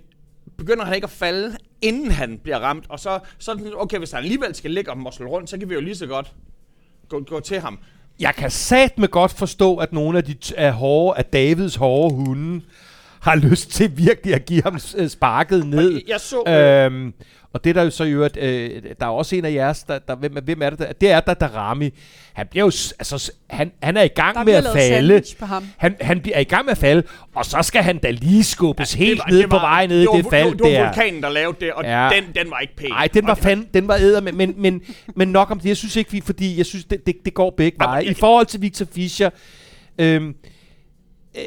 [0.59, 4.22] begynder han ikke at falde, inden han bliver ramt, og så, så okay, hvis han
[4.22, 6.33] alligevel skal ligge og mosle rundt, så kan vi jo lige så godt
[7.09, 7.79] gå, gå til ham.
[8.20, 12.14] Jeg kan satme godt forstå, at nogle af de t- af, hårde, af Davids hårde
[12.14, 12.61] hunde
[13.20, 15.92] har lyst til virkelig at give ham øh, sparket ned.
[15.92, 16.42] Jeg, jeg så...
[16.49, 17.14] Øh, Øhm,
[17.57, 19.83] og det er der jo så i øvrigt, øh, der er også en af jeres,
[19.83, 20.92] der, der, hvem, hvem er det der?
[20.92, 21.90] Det er der, der Rami.
[22.33, 24.79] Han bliver jo, altså, han, han er i gang Der med at falde.
[25.09, 25.64] sandwich på ham.
[25.77, 27.03] Han, han bliver i gang med at falde,
[27.35, 29.97] og så skal han da lige skubbes ja, helt var- ned var- på vej ned
[29.97, 30.87] i det, var, det fald det, var, det var der.
[30.87, 32.09] vulkanen, der lavede det, og Ja.
[32.14, 32.90] den, den var ikke pæn.
[32.90, 34.83] Nej, den var fand, den var æder, men, men, men,
[35.16, 35.69] men nok om det.
[35.69, 38.05] Jeg synes ikke, vi, fordi jeg synes, det, det, det går begge veje.
[38.05, 39.31] I forhold til Victor Fischer,
[39.99, 40.35] øhm,
[41.38, 41.42] øh,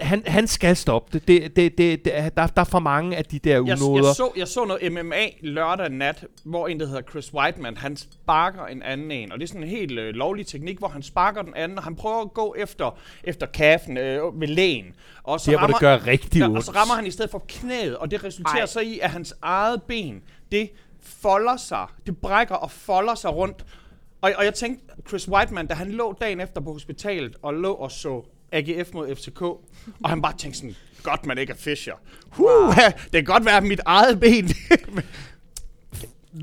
[0.00, 1.28] han, han skal stoppe det.
[1.28, 4.06] det, det, det, det der, der er for mange af de der jeg, unoder.
[4.06, 7.96] jeg, så, jeg så noget MMA lørdag nat, hvor en, der hedder Chris Whiteman, han
[7.96, 9.32] sparker en anden en.
[9.32, 11.84] Og det er sådan en helt øh, lovlig teknik, hvor han sparker den anden, og
[11.84, 14.94] han prøver at gå efter, efter kaffen øh, ved lægen.
[15.22, 16.56] Og så Der, hvor det gør rigtig ondt.
[16.56, 18.60] og så rammer han i stedet for knæet, og det resulterer.
[18.60, 18.66] Ej.
[18.66, 23.64] så i, at hans eget ben, det folder sig, det brækker og folder sig rundt.
[24.20, 27.72] Og, og jeg tænkte, Chris Whiteman, da han lå dagen efter på hospitalet, og lå
[27.72, 28.24] og så
[28.54, 31.94] AGF mod FCK, og han bare tænkte sådan, godt man ikke er Fischer.
[32.28, 32.72] Huh, wow.
[33.04, 34.48] det kan godt være mit eget ben.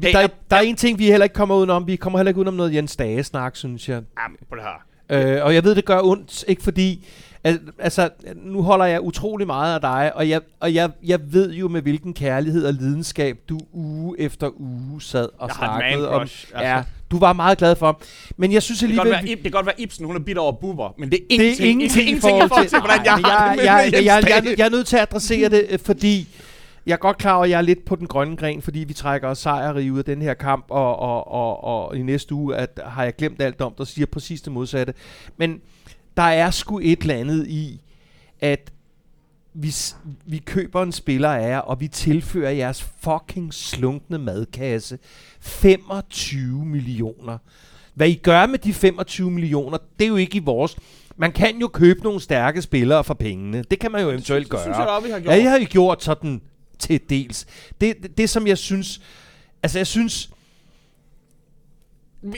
[0.02, 1.88] der, er, er, der er en ting, vi heller ikke kommer udenom.
[1.88, 4.04] Vi kommer heller ikke udenom noget Jens Dage-snak, synes jeg.
[4.24, 5.38] Jamen, på det her.
[5.38, 7.08] Øh, og jeg ved, det gør ondt, ikke fordi...
[7.44, 11.54] al- Altså, nu holder jeg utrolig meget af dig, og jeg, og jeg, jeg ved
[11.54, 16.22] jo med hvilken kærlighed og lidenskab du uge efter uge sad og Jeg snakkede om.
[16.22, 16.48] altså.
[16.60, 18.02] Ja, du var meget glad for.
[18.38, 19.28] Men jeg synes Det kan, godt alligevel...
[19.28, 21.34] være, det kan godt være Ibsen, hun er bidt over buber, men det er det
[21.36, 24.24] ingenting, er ingenting, ingenting forhold til, hvordan jeg Nej, har men det jeg, jeg, jeg,
[24.30, 26.28] jeg, jeg, jeg er nødt til at adressere det, øh, fordi
[26.86, 28.94] jeg er godt klar over, at jeg er lidt på den grønne gren, fordi vi
[28.94, 32.56] trækker os sejrige ud af den her kamp, og, og, og, og i næste uge
[32.56, 34.94] at, har jeg glemt alt om, der siger præcis det modsatte.
[35.38, 35.62] Men
[36.18, 37.82] der er sgu et eller andet i,
[38.40, 38.72] at
[39.54, 39.96] vi, s-
[40.26, 44.98] vi køber en spiller af jer, og vi tilfører jeres fucking slunkne madkasse
[45.40, 47.38] 25 millioner.
[47.94, 50.76] Hvad I gør med de 25 millioner, det er jo ikke i vores.
[51.18, 53.64] Man kan jo købe nogle stærke spillere for pengene.
[53.72, 54.62] Det kan man jo eventuelt Det gøre.
[54.62, 55.36] synes jeg da vi har gjort.
[55.36, 56.42] Ja, jeg har jo gjort sådan
[56.80, 57.46] til dels.
[57.82, 59.02] Det, det, det som jeg synes...
[59.64, 60.30] Altså, jeg synes...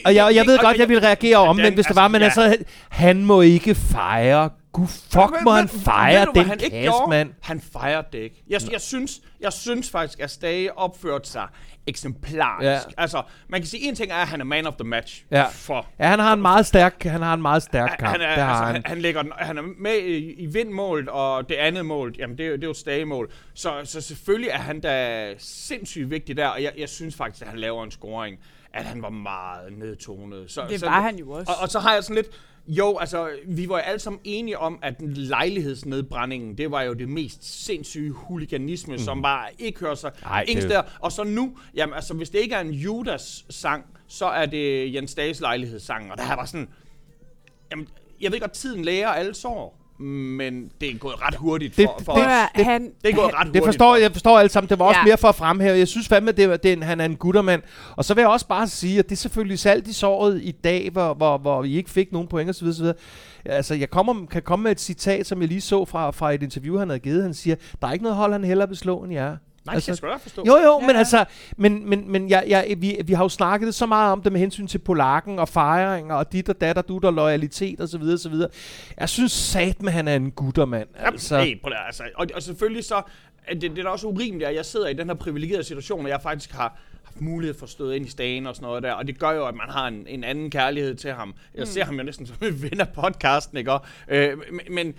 [0.05, 2.21] Og jeg, jeg ved godt, jeg vil reagere om, men hvis det altså, var, men
[2.21, 2.25] ja.
[2.25, 2.57] altså,
[2.89, 4.49] han må ikke fejre.
[4.73, 7.33] Gud, fuck Men- må han fejre den han ikke kasse, mand.
[7.41, 8.43] Han fejrede det ikke.
[8.49, 11.47] Jeg, jeg, synes, jeg synes faktisk, at Stage opførte sig
[11.87, 12.65] eksemplarisk.
[12.87, 13.01] Ja.
[13.01, 15.23] Altså, man kan sige, en ting er, at han er man of the match.
[15.31, 15.45] Ja.
[15.51, 18.11] For Ja, han har en meget stærk, han har en meget stærk kamp.
[18.11, 18.75] han er, altså, han.
[18.75, 22.37] han, han, lægger, den- han er med i, i vindmålet, og det andet mål, jamen
[22.37, 23.31] det, er jo- det er jo stagemål.
[23.53, 27.47] Så, så selvfølgelig er han da sindssygt vigtig der, og jeg, jeg synes faktisk, at
[27.49, 28.37] han laver en scoring,
[28.73, 30.51] at han var meget nedtonet.
[30.51, 31.51] Så, Det så, var han jo også.
[31.51, 32.27] Og, og så har jeg sådan lidt,
[32.67, 37.65] jo, altså, vi var alle sammen enige om, at lejlighedsnedbrændingen, det var jo det mest
[37.65, 38.99] sindssyge huliganisme, mm.
[38.99, 40.81] som bare ikke hører sig Ej, ingen det- steder.
[40.99, 45.15] Og så nu, jamen altså, hvis det ikke er en Judas-sang, så er det Jens
[45.15, 46.69] Dages lejlighedssang, og der er bare sådan,
[47.71, 47.87] Jamen,
[48.21, 52.03] jeg ved godt, tiden læger alle sår, men det er gået ret hurtigt Det- for,
[52.05, 52.31] for det- os.
[52.55, 53.53] Det- han, Det er gået han, ret hurtigt.
[53.53, 54.69] Det forstår for jeg, forstår alle sammen.
[54.69, 55.05] Det var også Ja.
[55.05, 55.77] mere for at fremhæve.
[55.77, 57.61] Jeg synes fandme, det, var- det, er han er en guttermand.
[57.95, 60.51] Og så vil jeg også bare sige, at det er selvfølgelig salt i såret i
[60.51, 62.67] dag, hvor, hvor, hvor vi ikke fik nogen point osv.
[62.67, 62.85] osv.
[63.45, 66.43] Altså, jeg kommer, kan komme med et citat, som jeg lige så fra, fra et
[66.43, 67.23] interview, han havde givet.
[67.23, 69.37] Han siger, der er ikke noget hold, han hellere vil slå end jer.
[69.65, 70.43] Nej, det kan jeg sgu da godt forstå.
[70.47, 70.99] Jo, jo, Ja, men ja.
[70.99, 71.25] altså,
[71.57, 74.39] men, men, men jeg, jeg, vi, vi har jo snakket så meget om det med
[74.39, 78.17] hensyn til polakken og fejringer og dit og datter, dut og loyalitet og så videre,
[78.17, 78.49] så videre.
[78.99, 80.87] Jeg synes satme, han er en guttermand.
[80.95, 81.11] Altså.
[81.11, 83.01] Altså, Hey, prøv at, altså, og, og selvfølgelig så,
[83.47, 86.05] at det, det er da også urimeligt, at jeg sidder i den her privilegerede situation,
[86.05, 88.83] og jeg faktisk har haft mulighed for at støde ind i stagen og sådan noget
[88.83, 91.33] der, og det gør jo, at man har en, en anden kærlighed til ham.
[91.55, 91.65] Jeg mm.
[91.65, 93.71] ser ham jo næsten som en ven af podcasten, ikke?
[93.71, 94.93] Og, øh, men, men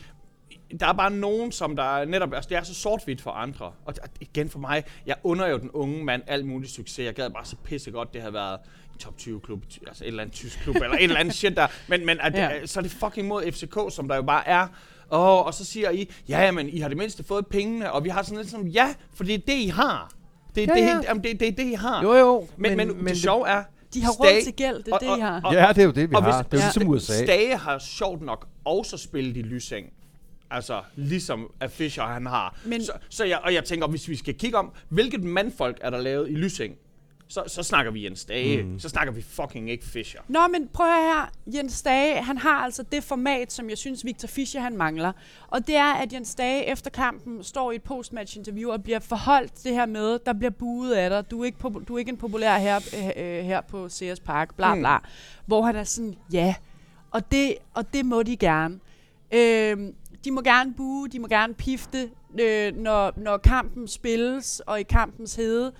[0.81, 3.65] der er bare nogen, som der er netop, altså det er så sort-hvidt for andre.
[3.65, 7.05] Og og igen for mig, jeg under jo den unge mand alt muligt succes.
[7.07, 8.59] Jeg gad bare så pisse godt, det havde været
[8.93, 11.57] en top 20 klub, altså et eller andet tysk klub, eller et eller andet shit
[11.57, 11.67] der.
[11.89, 12.45] Men, men at, Ja.
[12.55, 12.67] ja.
[12.67, 14.67] så er det fucking mod FCK, som der jo bare er.
[15.09, 18.09] Og, og så siger I, ja, men I har det mindste fået pengene, og vi
[18.09, 20.11] har sådan lidt sådan, ja, for det er det, I har.
[20.55, 20.97] Det, Ja, det, ja.
[20.97, 22.03] det, jamen, det, det er det, I har.
[22.03, 22.49] jo, jo.
[22.57, 25.09] men, men, men det sjove er, de har råd til gæld, det er og- det,
[25.11, 25.41] og- I har.
[25.45, 26.43] og- Ja, det er jo det, vi og har.
[26.43, 26.67] hvis- det er jo ja.
[26.67, 27.25] ligesom USA.
[27.25, 29.87] Stage har sjovt nok også spillet i Lysing.
[30.55, 32.59] Altså, ligesom at Fischer han har.
[32.65, 35.91] Men- så, så jeg, og jeg tænker, hvis vi skal kigge om, hvilket mandfolk er
[35.91, 36.75] der lavet i Lysing,
[37.29, 38.63] så, så snakker vi Jens Dage.
[38.63, 38.79] Mm.
[38.79, 40.21] Så snakker vi fucking ikke Fischer.
[40.29, 41.03] Nå, men prøv at høre
[41.47, 41.57] her.
[41.59, 45.13] Jens Dage, han har altså det format, som jeg synes, Victor Fischer han mangler.
[45.49, 49.65] Og det er, at Jens Dage efter kampen står i et postmatch-interview og bliver forholdt
[49.65, 51.31] det her med, der bliver buet af dig.
[51.31, 52.77] Du er ikke, du er ikke en populær her,
[53.17, 54.99] øh, her på CS Park, bla bla.
[54.99, 55.05] Mm.
[55.47, 56.55] Hvor han er sådan, ja.
[57.11, 58.79] Og det, og det må de gerne.
[59.35, 59.79] Øh,
[60.25, 62.11] de må gerne bue, de må gerne pifte,
[62.41, 65.73] øh, når, når kampen spilles og i kampens hede.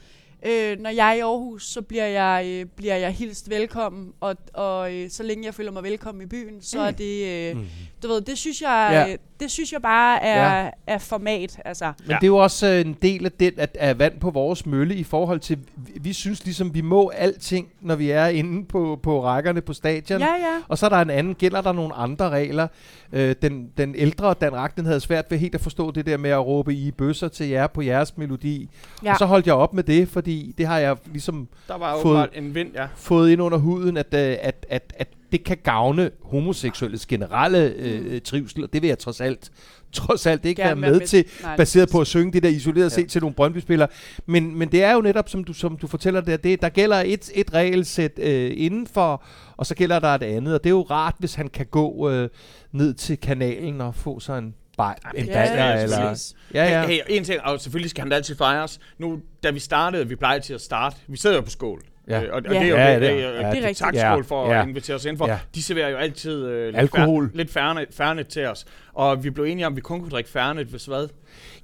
[0.47, 4.37] Øh, når jeg er i Aarhus, så bliver jeg, øh, bliver jeg hilst velkommen, og,
[4.55, 6.85] og øh, så længe jeg føler mig velkommen i byen, så mm.
[6.85, 7.67] er det, øh, Mhm.
[8.03, 9.01] du ved, det synes jeg, Ja.
[9.11, 9.17] ja.
[9.45, 10.71] Det synes jeg bare er, Ja.
[10.87, 11.85] er format, altså.
[11.85, 12.15] Men Ja.
[12.15, 14.95] det er jo også øh, en del af den, at af vand på vores mølle
[14.95, 19.01] i forhold til, vi, vi synes ligesom, vi må alting, når vi er inde på,
[19.03, 20.21] på rækkerne på stadion.
[20.21, 20.57] Ja, ja.
[20.69, 22.67] Og så er der en anden, gælder der nogle andre regler.
[23.13, 26.31] Øh, den, den ældre Dan Ragnen havde svært ved helt at forstå det der med
[26.31, 28.69] at råbe i bøsser til jer på jeres melodi.
[29.05, 29.13] Ja.
[29.13, 32.31] Og så holdt jeg op med det, fordi det har jeg ligesom Der var Fået-
[32.35, 32.87] en vind, ja.
[32.97, 38.21] fået ind under huden, at, øh, at, at, at det kan gavne homoseksuelles generelle øh,
[38.21, 39.51] trivsel, og det vil jeg trods alt
[39.93, 42.43] trods alt ikke være Gerne med, være med- til, Nej, baseret på at synge det
[42.43, 42.89] der isoleret Ja.
[42.89, 43.89] set til nogle Brøndby-spillere.
[44.27, 46.97] Men, men det er jo netop, som du, som du fortæller der, det, der gælder
[47.07, 49.25] et, et regelsæt øh, indenfor,
[49.57, 52.11] og så gælder der et andet, og det er jo rart, hvis han kan gå
[52.11, 52.29] øh,
[52.73, 56.09] ned til kanalen og få sig en, baj, en Ja, bajer, ja, eller...
[56.09, 56.35] præcis.
[56.55, 56.87] Ja, ja.
[56.87, 58.81] Hey, hey, en ting, og selvfølgelig skal han da altid fejres.
[58.99, 60.97] Nu, da vi startede, vi plejer til at starte.
[61.07, 61.83] Vi sidder jo på skål.
[62.09, 62.23] Ja.
[62.23, 62.59] Øh, og, og Ja.
[62.61, 63.77] det er jo Ja, det, det er- det, ja, det er rigtigt.
[63.79, 64.63] tak Ja, skål for ja.
[64.63, 65.27] at invitere os ind for.
[65.29, 65.39] Ja.
[65.55, 67.31] De serverer jo altid øh, lidt, Alkohol.
[67.31, 68.65] Fær, lidt færne, færnet til os.
[68.95, 71.09] Og vi blev enige om, at vi kun kunne drikke færnet, hvis hvad?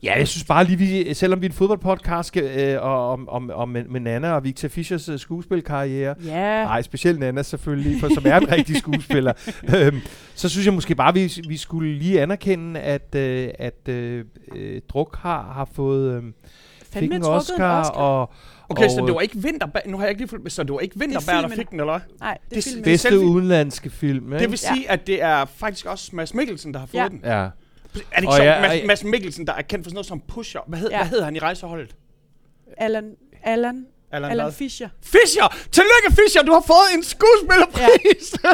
[0.03, 3.51] Ja, jeg synes bare lige, vi, selvom vi er en fodboldpodcast øh, og- om, om,
[3.55, 6.65] om med, Nana og Victor Fischers øh, skuespilkarriere, Ja.
[6.65, 9.33] Nej, specielt Nana selvfølgelig, for som er en rigtig skuespiller.
[9.77, 10.01] øhm,
[10.35, 14.25] så synes jeg måske bare, vi, vi skulle lige anerkende, at, øh, at øh,
[14.57, 16.23] øh, Druk har, har fået øh,
[16.93, 17.91] fik en Oscar, en Oscar.
[17.91, 18.31] Og,
[18.71, 20.63] Okay, og, så det var ikke Vinterberg, nu har jeg ikke lige fulgt med, så
[20.63, 22.01] det var ikke Vinterberg, der fik den, eller hvad?
[22.21, 22.77] Nej, det, det- er filmen.
[22.85, 24.27] det- bedste udenlandske film.
[24.33, 24.39] Ikke?
[24.43, 27.09] Det vil sige, at det er faktisk også Mads Mikkelsen, der har fået Ja.
[27.09, 27.21] den.
[27.25, 27.31] Ja.
[27.31, 27.51] Er
[27.95, 28.47] det ikke Og sjovt?
[28.47, 30.61] ja, Mads, Mads Mikkelsen, der er kendt for sådan noget som Pusher.
[30.67, 30.97] Hvad, hed, Ja.
[30.99, 31.97] hvad hedder han i rejseholdet?
[32.79, 34.89] Allan, Allan, Allan Allan Fischer.
[35.03, 35.57] Fischer!
[35.73, 36.43] Tillykke, Fischer!
[36.43, 38.35] Du har fået en skuespillerpris!
[38.45, 38.51] Ja.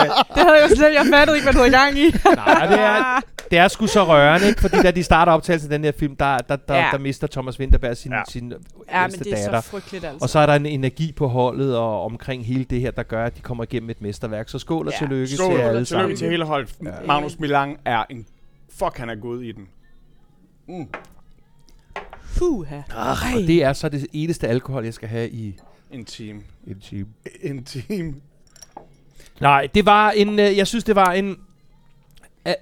[0.00, 2.10] øh, det havde jeg slet, jeg fattede ikke, hvad du havde i gang i.
[2.46, 4.60] nej, det er, det er sgu så rørende, ikke?
[4.60, 6.88] Fordi da de starter optagelsen af den her film, der, der, der, Ja.
[6.92, 8.22] der mister Thomas Winterberg sin, Ja.
[8.28, 8.56] sin ja,
[9.00, 9.60] men ældste det er datter.
[9.60, 10.18] så frygteligt, altså.
[10.22, 13.24] Og så er der en energi på holdet og omkring hele det her, der gør,
[13.26, 14.48] at de kommer igennem et mesterværk.
[14.48, 14.98] Så skål og Ja.
[14.98, 16.16] tillykke Skål, til alle tillykke sammen.
[16.16, 16.74] til hele holdet.
[16.84, 16.90] Ja.
[17.06, 18.26] Magnus Milang er en...
[18.78, 19.64] Fuck, han er god i den.
[20.68, 20.88] Mm.
[22.36, 22.80] Puha.
[22.96, 25.56] Og det er så det eneste alkohol, jeg skal have i
[25.90, 26.42] En team.
[26.66, 27.06] en time.
[27.42, 28.20] En team.
[29.40, 31.36] Nej, det var en, øh, jeg synes, det var en,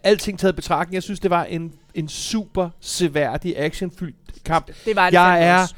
[0.02, 4.70] alting taget i betragtning, jeg synes, det var en, en super seværdig, actionfyldt kamp.
[4.84, 5.74] Det var det Jeg er, også.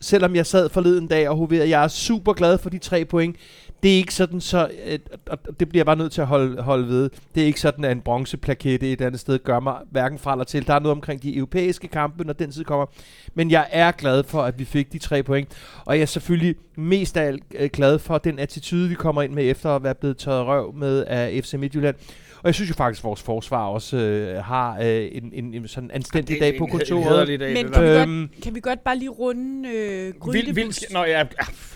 [0.00, 3.36] selvom jeg sad forleden dag og hoverede, jeg er super glad for de tre point.
[3.82, 6.62] Det er ikke sådan, så, øh, og det bliver jeg bare nødt til at holde,
[6.62, 7.10] holde ved.
[7.34, 10.44] Det er ikke sådan, at en bronzeplakette et andet sted gør mig hverken fra eller
[10.44, 10.66] til.
[10.66, 12.86] Der er noget omkring de europæiske kampe, når den tid kommer.
[13.34, 15.48] Men jeg er glad for, at vi fik de tre point.
[15.84, 19.32] Og jeg er selvfølgelig mest af alt øh, glad for den attitude, vi kommer ind
[19.32, 21.94] med efter at være blevet tørret røv med af FC Midtjylland.
[22.36, 25.68] Og jeg synes jo faktisk, at vores forsvar også øh, har øh, en, en, en
[25.68, 27.40] sådan anstændig dag på en kontoret.
[27.40, 30.56] dag, Men kan vi, Øhm, godt, kan vi godt bare lige runde øh, Vild, Grydebus?
[30.56, 31.24] vild, nå, ja, ja,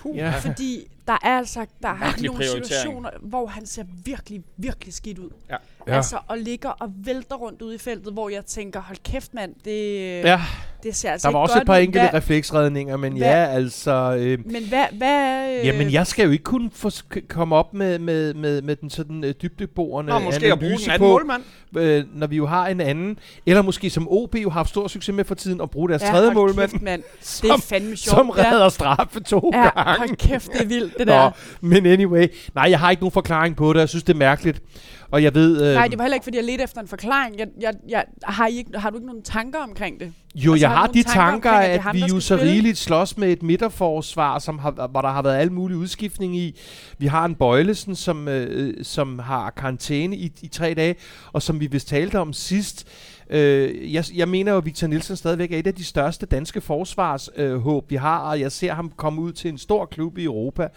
[0.03, 0.31] puh, Ja.
[0.31, 5.31] Fordi der er altså der er nogle situationer, hvor han ser virkelig, virkelig skidt ud.
[5.51, 5.57] Ja.
[5.89, 5.97] Ja.
[5.97, 9.55] Altså, og ligger og vælter rundt ude i feltet, hvor jeg tænker, hold kæft mand,
[9.65, 10.41] det, Ja,
[10.83, 11.81] det ser altså der var ikke også godt et par ud.
[11.83, 14.17] enkelte Hvad, refleksredninger, men hvad- ja, altså...
[14.19, 16.91] Øh, men hvad, hvad øh, Jamen, jeg skal jo ikke kunne få,
[17.29, 20.85] komme op med, med, med, med den sådan øh, dybdeborende Nå, måske at bruge analyse
[20.85, 21.43] den anden på, målmand.
[21.77, 24.89] øh, når vi jo har en anden, eller måske som OB jo har haft stor
[24.89, 27.03] succes med for tiden, at bruge deres ja, tredje målmand, Kæft, mand.
[27.03, 28.17] Det som, er fandme sjovt.
[28.17, 29.99] som redder straffe to ja, ja, gange.
[29.99, 31.31] hold kæft, det er vildt, det Nå, der.
[31.61, 34.63] men anyway, nej, jeg har ikke nogen forklaring på det, jeg synes, det er mærkeligt.
[35.11, 35.63] Og jeg ved...
[35.69, 37.39] Øh, Nej, det var heller ikke, fordi jeg ledte efter en forklaring.
[37.39, 40.13] Jeg, jeg, jeg, har, I ikke, har du ikke nogen tanker omkring det?
[40.35, 42.37] Jo, Altså, jeg har har de tanker tanker, omkring, at at ham, vi jo så
[42.37, 46.59] rigeligt slås med et midterforsvar, som har, hvor der har været al mulig udskiftning i.
[46.99, 50.95] Vi har en Bøjlesen, som, øh, som har karantæne i, i tre dage,
[51.33, 52.89] og som vi vist talte om sidst.
[53.31, 56.61] Øh, jeg, jeg mener jo, at Victor Nielsen stadigvæk er et af de største danske
[56.61, 60.25] forsvarshåb, øh, vi har, og jeg ser ham komme ud til en stor klub i
[60.25, 60.69] Europa.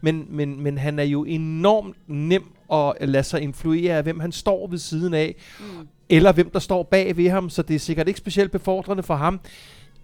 [0.00, 4.32] Men, men, men han er jo enormt nem at lade sig influere af, hvem han
[4.32, 5.88] står ved siden af Mm.
[6.08, 9.14] eller hvem der står bag ved ham, så det er sikkert ikke specielt befordrende for
[9.14, 9.40] ham.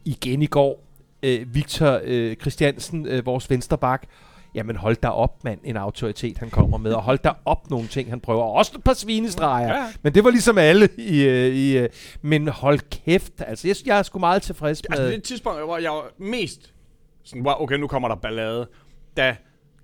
[0.04, 0.84] Igen i går,
[1.22, 4.06] øh, Victor øh, Christiansen, øh, vores vensterbak,
[4.54, 7.86] jamen hold da op, mand, en autoritet han kommer med, og hold da op nogle
[7.88, 8.42] ting, han prøver.
[8.42, 11.22] Også et par svinestreger, Ja, men det var ligesom alle i...
[11.24, 11.88] Øh, i øh,
[12.22, 14.98] men hold kæft, altså jeg, jeg er sgu meget tilfreds med...
[14.98, 16.72] Altså, det tidspunkt, hvor jeg var mest
[17.24, 18.68] sådan, wow, okay, nu kommer der ballade,
[19.16, 19.36] da,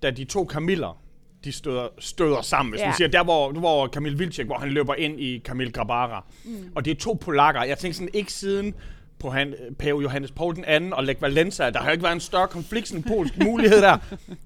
[0.02, 1.00] da de to Camiller,
[1.44, 2.86] de støder, støder sammen, hvis Ja.
[2.86, 6.24] man siger, der hvor, hvor Kamil Vilcek, hvor han løber ind i Kamil Grabara.
[6.44, 6.50] Mm.
[6.74, 7.62] Og det er to polakker.
[7.62, 8.74] Jeg tænkte sådan, ikke siden
[9.20, 12.14] på han, Pave Johannes Paul den anden og Lech Valenza, der har jo ikke været
[12.14, 13.98] en større konflikt, en polsk mulighed der.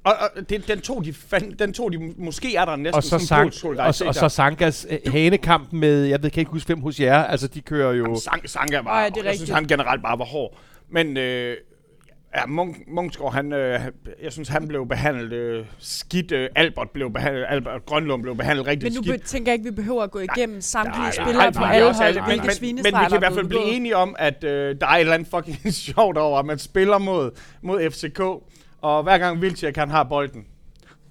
[0.05, 3.03] Og, og det, den, tog de fand, den tog de, måske er der næsten og
[3.03, 3.65] så, sådan en sang, polsk
[4.05, 4.29] og, og så.
[4.29, 7.93] Sankas øh, hanekamp med, jeg ved, kan ikke huske hvem hos jer, altså de kører
[7.93, 8.21] jo...
[8.21, 9.55] Sang, Sanka var, Ej, det er jeg synes, rigtigt.
[9.55, 10.59] han generelt bare var hård.
[10.91, 11.57] Men øh,
[12.37, 13.81] ja, Munk, Munksgaard, han, øh,
[14.23, 16.33] jeg synes, han blev behandlet øh, skidt.
[16.33, 19.23] Øh, Albert blev behandlet, Albert Grønlund blev behandlet rigtig Men nu skidt.
[19.23, 21.75] tænker jeg ikke, vi behøver at gå igennem samtlige Nej, nej, spillere nej, på nej,
[21.75, 24.17] alle hold, men, hvilke men, men vi kan i hvert er fald blive enige om,
[24.19, 27.31] at øh, der er et eller andet fucking sjovt over, at man spiller mod,
[27.63, 28.21] mod FCK,
[28.81, 30.47] og hver gang Vilcek han har bolden,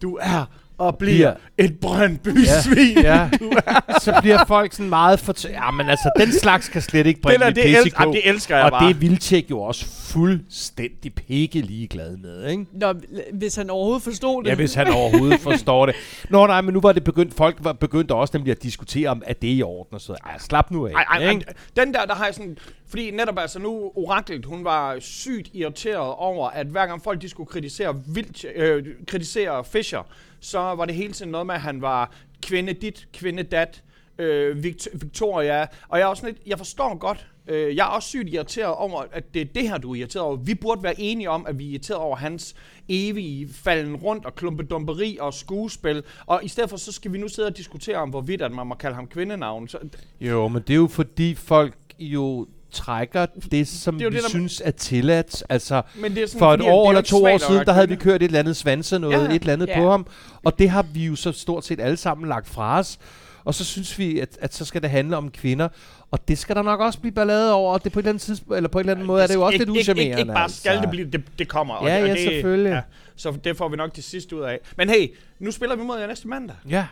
[0.02, 2.98] du er og bliver et Brøndby-svin.
[3.02, 3.30] Ja,
[4.02, 5.34] så bliver folk sådan meget for...
[5.50, 8.04] Ja, men altså, den slags kan slet ikke Det, bringe det, det, pisse i elsker,
[8.04, 8.14] kog.
[8.14, 8.88] det elsker jeg Og bare.
[8.88, 12.66] det er Vildtjek jo også fuldstændig pikke ligeglad med, ikke?
[12.74, 12.94] Nå,
[13.34, 14.50] hvis han overhovedet forstod det.
[14.50, 15.96] Ja, hvis han overhovedet forstår det.
[16.30, 19.24] Nå nej, men nu var det begyndt, folk var begyndt også nemlig at diskutere, om
[19.26, 20.14] er det i orden og så.
[20.26, 20.92] Ej, slap nu af.
[20.92, 21.46] Ej, ej, ej, ikke?
[21.76, 22.58] den der, der har jeg sådan...
[22.92, 27.30] Fordi netop altså nu, Oraklet, hun var sygt irriteret over, at hver gang folk de
[27.30, 30.04] skulle kritisere, vildt, øh, kritisere Fischer,
[30.40, 33.84] så var det hele tiden noget med, at han var kvinde dit, kvinde dat,
[34.18, 35.62] øh, Vict- Victoria.
[35.90, 39.04] Og jeg er også lidt, jeg forstår godt, øh, jeg er også sygt irriteret over,
[39.12, 40.36] at det er det her, du er irriteret over.
[40.36, 42.56] Vi burde være enige om, at vi er irriteret over hans
[42.90, 46.04] evige falden rundt og klumpedumperi og skuespil.
[46.26, 48.68] Og i stedet for, så skal vi nu sidde og diskutere om, hvorvidt at man
[48.68, 49.68] må kalde ham kvindenavn.
[49.68, 49.78] Så,
[50.22, 54.30] Jo, men det er jo fordi folk jo trækker det, som Det vi det, der-
[54.30, 55.44] synes er tilladt.
[55.50, 57.90] Altså, men det er sådan, for et år er eller to år siden, der havde
[57.90, 59.36] vi kørt et eller andet svanse noget, Ja.
[59.36, 59.80] et eller andet Ja.
[59.80, 60.08] på ham.
[60.44, 63.00] Og det har vi jo så stort set alle sammen lagt fra os.
[63.44, 65.68] Og så synes vi, at, at så skal det handle om kvinder.
[66.12, 67.74] Og det skal der nok også blive ballade over.
[67.74, 69.36] Og det på et eller andet tidspunkt, eller på en eller anden måde, er det
[69.36, 70.12] jo også ikke, lidt uschammerende.
[70.12, 70.82] ikke, ikke bare skal altså.
[70.82, 71.74] det blive, det, det kommer.
[71.74, 72.82] og Ja, det, og ja, det, selvfølgelig.
[73.16, 74.60] så det får vi nok til sidst ud af.
[74.78, 75.08] Men hey,
[75.40, 76.56] nu spiller vi mod jer næste mandag.
[76.70, 76.88] Ja.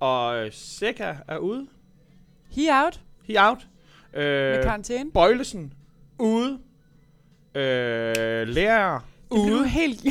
[0.00, 1.66] Og Seca er ude.
[2.50, 3.58] He out He out.
[4.14, 5.10] Med Øh, karantæne.
[5.10, 5.72] Bøjlesen
[6.18, 6.58] ude.
[7.54, 8.98] Øh, lærer
[9.32, 9.68] Det blev ude.
[9.68, 10.00] helt...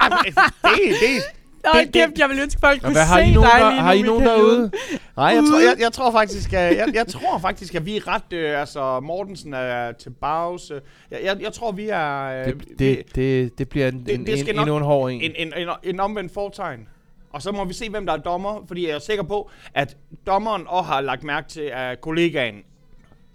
[0.00, 1.22] Ej, men, det, det,
[1.64, 3.70] Nå, det- kæft, jeg ville ønske, folk kunne hvad har se I nogen, dig der,
[3.70, 4.70] lige har I nu, nogen derude?
[5.16, 8.08] Nej, jeg tror, jeg, jeg tror faktisk, at, jeg, jeg tror faktisk, at vi er
[8.08, 10.80] ret, øh, altså Mortensen er til pause.
[11.10, 12.24] Jeg, jeg, jeg tror, vi er...
[12.26, 14.76] Øh, Det, vi- det, det, det bliver en, Det- en, det skal en, nok- endnu
[14.76, 15.20] en hård en.
[15.20, 16.88] en, en, en, en omvendt fortegn.
[17.32, 19.96] Og så må vi se, hvem der er dommer, fordi jeg er sikker på, at
[20.26, 22.54] dommeren også har lagt mærke til, at kollegaen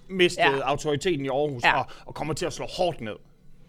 [0.09, 0.59] mistede Ja.
[0.61, 1.79] autoriteten i Aarhus Ja.
[1.79, 3.13] og, og kommer til at slå hårdt ned.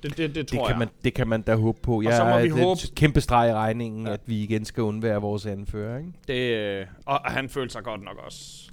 [0.02, 0.78] Det, det, det tror Det kan, jeg.
[0.78, 2.02] man, det kan man da håbe på.
[2.02, 4.12] Jeg så må vi det er håbe- et kæmpe streg i regningen, ja.
[4.12, 5.98] At vi igen skal undvære vores anfører.
[5.98, 6.10] Ikke?
[6.28, 8.70] Det, øh, og han følte sig godt nok også.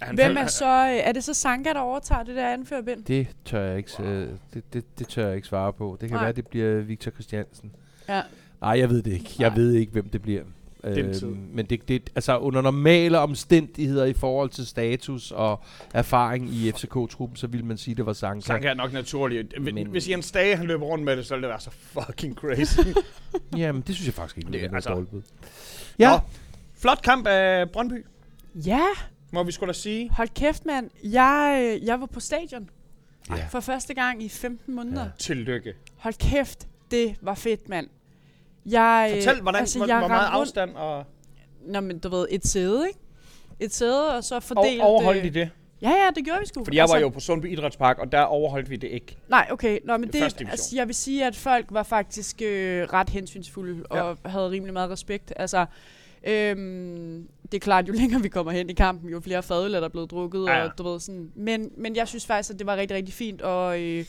[0.00, 0.66] Han Hvem er så...
[0.88, 3.04] øh, Er det så Sanka, der overtager det der anførbind?
[3.04, 4.08] Det tør jeg ikke, wow.
[4.54, 5.96] det, det, det tør jeg ikke svare på.
[6.00, 6.24] Det kan Nej.
[6.24, 7.72] være, det bliver Victor Christiansen.
[8.08, 8.22] Ja.
[8.60, 9.34] Nej, jeg ved det ikke.
[9.38, 9.56] Jeg Nej.
[9.58, 10.42] ved ikke, hvem det bliver.
[10.84, 11.24] Tid.
[11.28, 15.60] men det, det, altså under normale omstændigheder i forhold til status og
[15.94, 18.40] erfaring i FCK-truppen, så vil man sige, det var Sanka.
[18.46, 19.54] Sanka er nok naturligt.
[19.62, 22.34] Men- Hvis Jens Dage han løber rundt med det, så ville det være så fucking
[22.34, 22.78] crazy.
[23.56, 25.04] Jamen, det synes jeg faktisk ikke, Det- det er altså-
[25.98, 26.18] Ja, Nå,
[26.80, 28.04] flot kamp af Brøndby.
[28.54, 28.84] Ja,
[29.32, 30.10] må vi skulle da sige.
[30.10, 30.90] hold kæft, mand.
[31.04, 32.70] Jeg, øh, jeg var på stadion
[33.30, 33.46] Ja.
[33.50, 35.02] for første gang i 15 måneder.
[35.04, 35.10] Ja.
[35.18, 35.74] Tillykke.
[35.96, 37.86] Hold kæft, det var fedt, mand.
[38.70, 41.04] Jeg, øh, Fortæl, hvordan, altså, hvor, jeg hvor meget rundt- afstand og,
[41.66, 42.98] Nå, men du ved, et sæde, ikke?
[43.60, 44.82] Et sæde, og så og fordelt...
[44.82, 45.50] overholdt I øh, det?
[45.82, 46.64] Ja, ja, det gjorde vi sgu.
[46.64, 49.16] Fordi jeg var jo på Sundby Idrætspark, og der overholdt vi det ikke.
[49.28, 49.78] Nej, okay.
[49.84, 53.86] Nå, men Det det, altså, jeg vil sige, at folk var faktisk øh, ret hensynsfulde
[53.86, 55.32] og havde rimelig meget respekt.
[55.36, 55.66] Altså,
[56.24, 59.80] øhm, det er klart, jo længere vi kommer hen i kampen, jo flere fadøl er
[59.80, 60.44] der blevet drukket.
[60.46, 60.64] Ja, ja.
[60.64, 61.32] Og, du ved, sådan.
[61.34, 64.04] Men, men jeg synes faktisk, at det var rigtig, rigtig fint og, øh,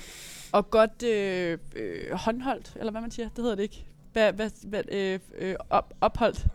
[0.52, 3.86] og godt øh, øh, håndholdt, eller hvad man siger, det hedder det ikke.
[4.14, 6.46] Hvad, hvad, hvad, øh, øh, op, opholdt.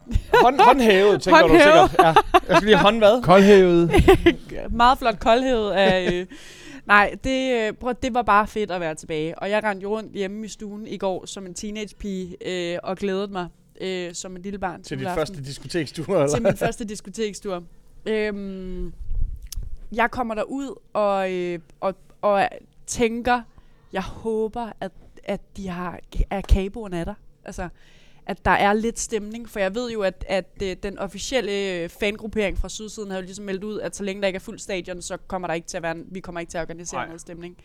[0.42, 1.64] Hånd, håndhævet, tænker Håndhævet.
[1.82, 2.04] du sikkert.
[2.04, 2.14] Ja.
[2.48, 3.22] Jeg skal lige hånd hvad?
[3.22, 3.90] Koldhævet.
[4.70, 6.12] meget flot koldhed af...
[6.12, 6.26] Øh,
[6.86, 9.38] nej, det, øh, prøv, det var bare fedt at være tilbage.
[9.38, 12.96] Og jeg rendte jo rundt hjemme i stuen i går som en teenagepige øh, og
[12.96, 13.48] glædede mig
[13.80, 15.18] øh, som en lille barn Til juleaften.
[15.20, 16.28] første diskotekstur, eller?
[16.28, 17.62] til min første diskotekstur.
[18.06, 18.92] Øhm,
[19.92, 22.48] jeg kommer derud og, øh, og, og
[22.86, 23.42] tænker,
[23.92, 24.92] jeg håber, at,
[25.24, 25.98] at de har,
[26.30, 27.14] at kaboerne er der.
[27.44, 27.68] Altså,
[28.26, 31.88] at der er lidt stemning, for jeg ved jo, at, at øh, den officielle øh,
[31.88, 34.58] fangruppering fra Sydsiden har jo ligesom meldt ud, at så længe der ikke er fuld
[34.58, 37.06] stadion, så kommer der ikke til at være, vi kommer ikke til at organisere Nej.
[37.06, 37.56] noget stemning.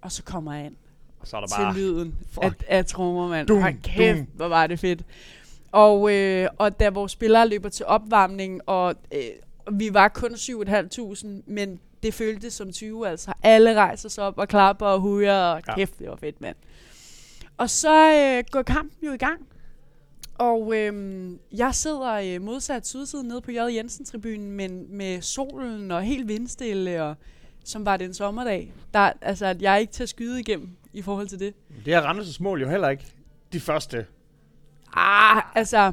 [0.00, 0.74] Og så kommer jeg ind
[1.24, 1.74] Så er der til bare...
[1.74, 2.44] lyden Fuck.
[2.44, 3.46] af, af trommer, mand.
[3.48, 4.26] Dum, Hold kæft, dum.
[4.34, 5.02] hvor var det fedt.
[5.72, 9.20] Og, øh, og da vores spillere løber til opvarmning, og øh,
[9.78, 13.32] vi var kun 7.500, men det føltes som 20, altså.
[13.42, 15.74] Alle rejser sig op og klapper og hujer, og Ja.
[15.74, 16.56] kæft, det var fedt, mand.
[17.58, 19.46] Og så øh, går kampen jo i gang.
[20.34, 23.54] Og øh, jeg sidder øh, modsat sydsiden nede på J.
[23.54, 27.14] Jensen-tribunen, men med solen og helt vindstille, og
[27.64, 28.72] som var det en sommerdag.
[28.94, 31.54] Der, altså, at jeg er ikke til at skyde igennem i forhold til det.
[31.84, 33.04] Det er Randers' mål jo heller ikke.
[33.52, 34.06] De første.
[34.94, 35.92] Ah, altså,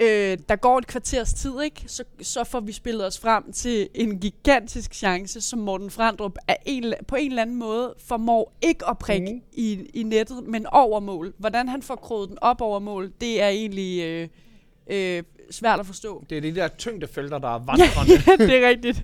[0.00, 1.84] øh, der går et kvarters tid, ikke?
[1.86, 6.56] Så, så får vi spillet os frem til en gigantisk chance, som Morten Frandrup af
[6.66, 9.40] en, på en eller anden måde formår ikke at prikke mm.
[9.52, 11.34] i, i nettet, men over mål.
[11.38, 14.28] Hvordan han får kroget den op over mål, det er egentlig øh,
[14.90, 16.24] øh, svært at forstå.
[16.30, 18.22] Det er de der tyngdefelter, der er Ja, vandrende.
[18.26, 19.02] ja, det er rigtigt.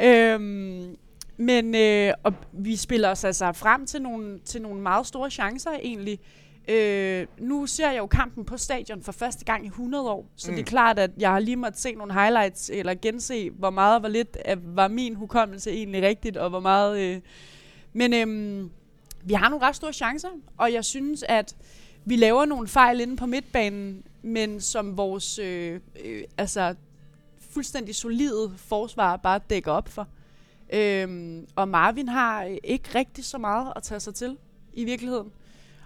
[0.00, 0.96] øhm,
[1.36, 5.70] men øh, og vi spiller os altså frem til nogle, til nogle meget store chancer
[5.82, 6.20] egentlig.
[6.68, 10.50] Øh, nu ser jeg jo kampen på stadion for første gang i 100 år, så
[10.50, 10.54] mm.
[10.54, 10.66] det er Mm.
[10.66, 14.36] klart, at jeg har lige måttet se nogle highlights, eller gense, hvor meget hvor lidt
[14.44, 17.00] af, var min hukommelse egentlig rigtigt, og hvor meget...
[17.00, 17.20] Øh,
[17.92, 18.70] men øhm,
[19.24, 21.56] vi har nogle ret store chancer, og jeg synes, at
[22.04, 26.74] vi laver nogle fejl inde på midtbanen, men som vores øh, øh, altså,
[27.50, 30.08] fuldstændig solide forsvar bare dækker op for.
[30.72, 34.36] Øhm, og Marvin har øh, ikke rigtig så meget at tage sig til
[34.72, 35.32] i virkeligheden.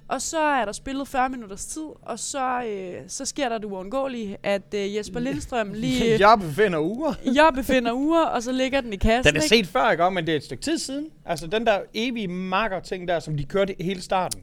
[0.09, 3.65] Og så er der spillet 40 minutters tid, og så, øh, så sker der det
[3.65, 7.15] uundgåelige, at øh, Jesper Lindstrøm lige øh, Jeg befinder uger.
[7.35, 9.35] jeg befinder uger, og så ligger den i kassen.
[9.35, 9.57] Den er ikke?
[9.57, 10.11] set før, ikke?
[10.11, 11.07] Men det er et stykke tid siden.
[11.25, 14.43] Altså den der evige makker ting der, som de kørte hele starten.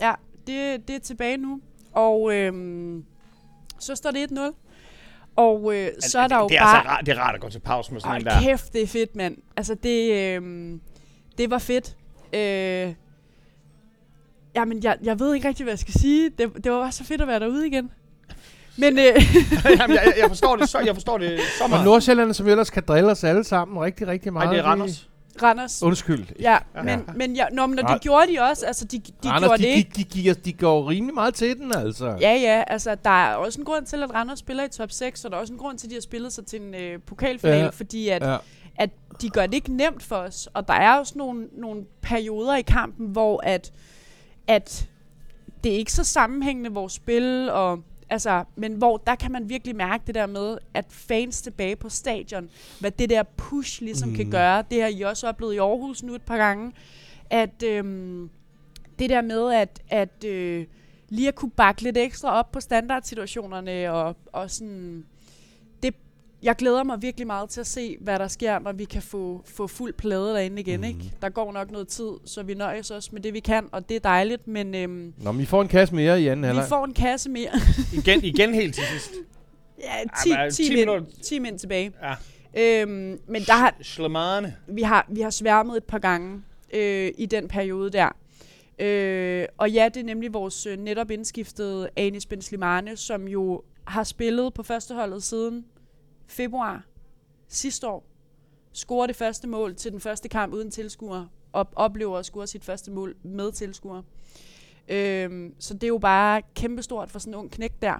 [0.00, 0.12] Ja,
[0.46, 1.60] det, det er tilbage nu.
[1.92, 3.04] Og øhm,
[3.78, 4.40] så står det 1-0.
[5.36, 6.76] Og øh, så er der jo det er bare...
[6.76, 8.40] altså rart, det er rart at gå til pause med sådan en der.
[8.40, 9.36] kæft, det er fedt, mand.
[9.56, 10.80] Altså, det, øhm,
[11.38, 11.96] det var fedt.
[12.32, 12.94] Øh,
[14.58, 16.30] jamen, jeg, jeg ved ikke rigtig, hvad jeg skal sige.
[16.38, 17.90] Det, det var bare så fedt at være derude igen.
[18.76, 19.04] Men øh,
[19.80, 21.84] Jamen, jeg, jeg, forstår det så, jeg forstår det så Og meget.
[21.84, 24.56] Nordsjælland, som ellers kan drille os alle sammen rigtig, rigtig Nej, meget.
[24.56, 25.08] det er Randers.
[25.42, 25.82] Randers...
[25.82, 26.24] Undskyld.
[26.40, 26.82] Ja, Ja.
[26.82, 28.66] men, men ja, nå, men og Ra- det gjorde de også.
[28.66, 29.90] Altså, de, de Randers, gjorde de, det ikke.
[29.96, 32.06] de, de, giver, de går rimelig meget til den, altså.
[32.20, 35.24] Ja, ja, altså der er også en grund til, at Randers spiller i top 6,
[35.24, 36.98] og der er også en grund til, at de har spillet sig til en øh,
[37.06, 37.64] pokalfinale, Ja.
[37.64, 37.70] ja.
[37.70, 38.30] fordi at, ja.
[38.32, 38.36] Ja.
[38.76, 38.90] at
[39.22, 40.48] de gør det ikke nemt for os.
[40.54, 43.72] Og der er også nogle, nogle perioder i kampen, hvor at,
[44.48, 44.88] at
[45.64, 49.76] det er ikke så sammenhængende vores spil, og, altså, men hvor der kan man virkelig
[49.76, 54.14] mærke det der med, at fans tilbage på stadion, hvad det der push ligesom mm.
[54.14, 54.64] kan gøre.
[54.70, 56.72] Det har I også oplevet i Aarhus nu et par gange,
[57.30, 58.30] at øhm,
[58.98, 60.66] det der med, at, at øh,
[61.08, 65.04] lige at kunne bakke lidt ekstra op på standardsituationerne, og, og sådan,
[66.42, 69.42] jeg glæder mig virkelig meget til at se, hvad der sker, når vi kan få,
[69.44, 70.80] få fuld plade derinde igen.
[70.80, 70.86] Mm.
[70.86, 71.12] Ikke?
[71.22, 73.94] Der går nok noget tid, så vi nøjes også med det, vi kan, og det
[73.94, 76.68] er dejligt, men øhm, Nå, men I får en kasse mere i anden vi halvleg.
[76.68, 77.50] får en kasse mere.
[77.98, 79.10] Igen, igen helt til sidst.
[79.84, 81.00] ja, 10, men 10, 10 10, minutter.
[81.00, 81.92] mind, 10 mind tilbage.
[82.02, 82.14] Ja.
[82.82, 84.56] Øhm, men der har, Schlemane.
[84.66, 88.08] vi har, vi har sværmet et par gange øh, i den periode der.
[88.78, 93.62] Øh, og ja, det er nemlig vores øh, netop indskiftede Anis Ben Slimane, som jo
[93.86, 95.64] har spillet på førsteholdet siden
[96.28, 96.84] februar
[97.48, 98.04] sidste år.
[98.72, 102.64] Scorer det første mål til den første kamp uden tilskuer, og oplever at score sit
[102.64, 104.02] første mål med tilskuer.
[104.88, 107.94] Øh, så det er jo bare kæmpestort for sådan en ung knæk der.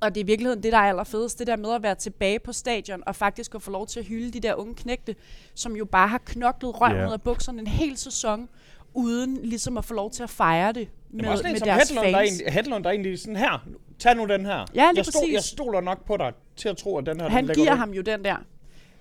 [0.00, 2.38] Og det er i virkeligheden det, der er allerfedest, det der med at være tilbage
[2.38, 5.16] på stadion, og faktisk at få lov til at hylde de der unge knægte,
[5.54, 7.06] som jo bare har knoklet røven Ja.
[7.08, 8.48] ud af bukserne en hel sæson,
[8.94, 11.88] uden ligesom at få lov til at fejre det med, Men også med som deres
[11.88, 12.30] Hedlund, der er fans.
[12.30, 13.66] egentlig, Hedlund, der er egentlig sådan her.
[13.98, 14.66] Tag nu den her.
[14.74, 17.46] Ja, jeg, stol, jeg stoler nok på dig til at tro, at den her Han
[17.46, 17.76] den giver du.
[17.76, 18.36] ham jo den der.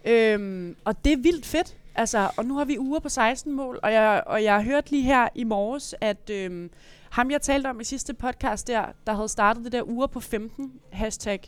[0.05, 1.77] Øhm, og det er vildt fedt.
[1.95, 4.91] Altså, og nu har vi uger på 16 mål, og jeg, og jeg har hørt
[4.91, 6.69] lige her i morges, at øhm,
[7.09, 10.19] ham, jeg talte om i sidste podcast der, der havde startet det der uger på
[10.19, 11.39] 15 hashtag,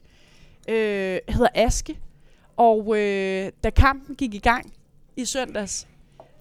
[0.70, 2.00] øh, hedder Aske.
[2.58, 4.74] Og øh, da kampen gik i gang
[5.16, 5.88] i søndags,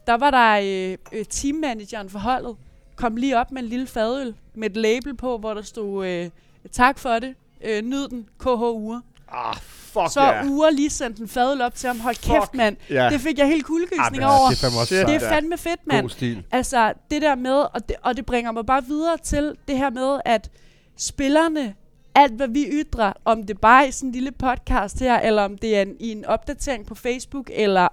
[0.07, 0.61] der var der
[0.93, 2.57] øh, øh, teammanageren for holdet,
[2.97, 6.31] kom lige op med en lille fadøl med et label på, hvor der stod, øh,
[6.73, 7.35] tak for det,
[7.65, 9.01] øh, nyd den, KH Uger.
[9.33, 10.47] Ah, fuck Så ja.
[10.47, 12.01] uger lige sendte en fadøl op til ham.
[12.01, 12.77] Hold kæft, mand.
[12.91, 13.09] Ja.
[13.11, 14.49] Det fik jeg helt kuldegysning Ah, over.
[14.49, 14.95] det er fandme også.
[14.95, 16.01] Det er fandme fedt, mand.
[16.03, 16.45] God stil.
[16.51, 19.91] Altså, det der med, og det, og det bringer mig bare videre til det her
[19.91, 20.51] med, at
[20.97, 21.75] spillerne,
[22.15, 25.59] alt hvad vi ytrer, om det bare er sådan en lille podcast her, eller om
[25.59, 27.89] det er en, i en opdatering på Facebook, eller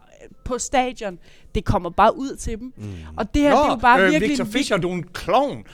[0.46, 1.20] på stadion,
[1.56, 2.74] det kommer bare ud til dem.
[2.78, 2.94] Mm.
[3.18, 4.30] Og det her, det er jo bare øh, virkelig...
[4.30, 5.64] Victor en Fischer, du er en klovn.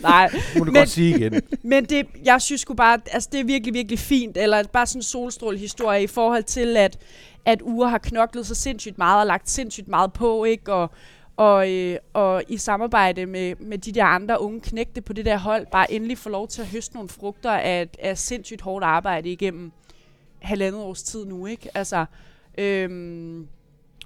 [0.00, 1.42] Nej, må du Men- godt sige igen.
[1.62, 4.98] Men det, jeg synes sgu bare, altså det er virkelig, virkelig fint, eller bare sådan
[4.98, 6.98] en solstrålehistorie i forhold til, at,
[7.44, 10.72] at Ure har knoklet så sindssygt meget og lagt sindssygt meget på, ikke?
[10.72, 10.90] Og,
[11.36, 15.38] og, øh, og i samarbejde med, med de der andre unge knægte på det der
[15.38, 19.28] hold, bare endelig få lov til at høste nogle frugter af, af sindssygt hårdt arbejde
[19.30, 19.72] igennem
[20.44, 21.68] halvandet års tid nu, ikke?
[21.74, 22.04] Altså,
[22.58, 23.46] øhm,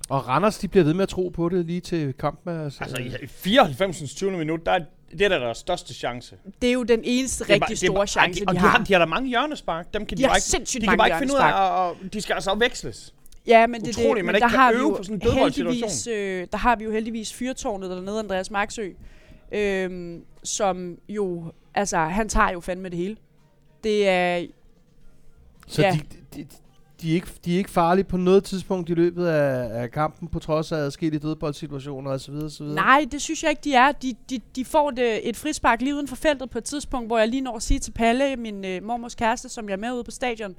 [0.08, 2.60] Og Randers, de bliver ved med at tro på det lige til kampen.
[2.60, 4.14] Altså, Altså, i 94.
[4.14, 4.30] 20.
[4.30, 4.80] minut, der er
[5.12, 6.36] det er da deres største chance.
[6.62, 8.84] det er jo den eneste rigtig bare- store bare- chance, og de, de, har.
[8.84, 9.94] De har der mange hjørnespark.
[9.94, 11.38] Dem kan de, De har bare ikke, sindssygt de kan mange bare ikke finde ud
[11.38, 13.14] af, og, og de skal altså veksles.
[13.46, 15.20] Ja, men det, er Utroligt, det, man ikke der har vi øve jo på sådan
[15.22, 18.88] en heldigvis, øh, der har vi jo heldigvis fyrtårnet dernede, Andreas Marksø,
[19.52, 23.16] øhm, som jo, altså, han tager jo fandme det hele.
[23.84, 24.46] Det er,
[25.68, 25.90] Så Ja.
[25.92, 26.46] de, de,
[27.02, 30.28] de, er ikke, de er ikke farlige på noget tidspunkt i løbet af, af kampen,
[30.28, 32.34] på trods af adskillige dødboldsituationer osv.
[32.34, 32.66] osv.
[32.66, 33.92] nej, det synes jeg ikke, de er.
[33.92, 37.18] De, de, de får det, et frispark lige uden for feltet på et tidspunkt, hvor
[37.18, 39.92] jeg lige når at sige til Palle, min øh, mormors kæreste, som jeg er med
[39.92, 40.54] ude på stadion,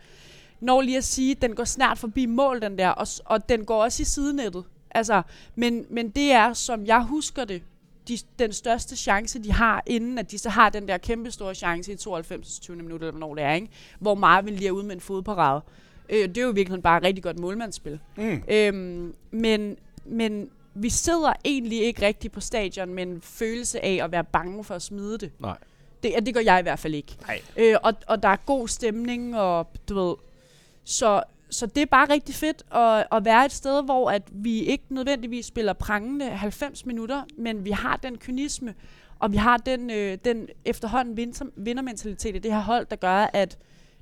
[0.62, 3.66] når lige at sige, at den går snart forbi mål, den der, og, og den
[3.66, 4.64] går også i sidenettet.
[4.92, 5.22] Altså,
[5.56, 7.62] men, men det er, som jeg husker det,
[8.10, 11.56] de, den største chance, de har, inden at de så har den der kæmpe store
[11.56, 12.60] chance i 92.
[12.60, 12.78] 20.
[12.78, 13.68] minut, eller hvornår det er, ikke?
[14.00, 15.62] hvor Marvin lige er ude med en fodparade.
[16.10, 18.00] Øh, det er jo virkelig bare et rigtig godt målmandsspil.
[18.18, 18.44] Mm.
[18.48, 24.12] Øhm, men, men vi sidder egentlig ikke rigtigt på stadion med en følelse af at
[24.12, 25.32] være bange for at smide det.
[25.40, 25.58] Nej.
[26.04, 27.18] Det, det gør jeg i hvert fald ikke.
[27.28, 27.42] Nej.
[27.58, 30.16] Øh, og, og der er god stemning, og du ved...
[30.84, 34.60] Så, så det er bare rigtig fedt at, at være et sted, hvor at vi
[34.60, 38.74] ikke nødvendigvis spiller prangende 90 minutter, men vi har den kynisme,
[39.20, 43.30] og vi har den, øh, den efterhånden vinder, vindermentalitet i det her hold, der gør,
[43.34, 43.58] at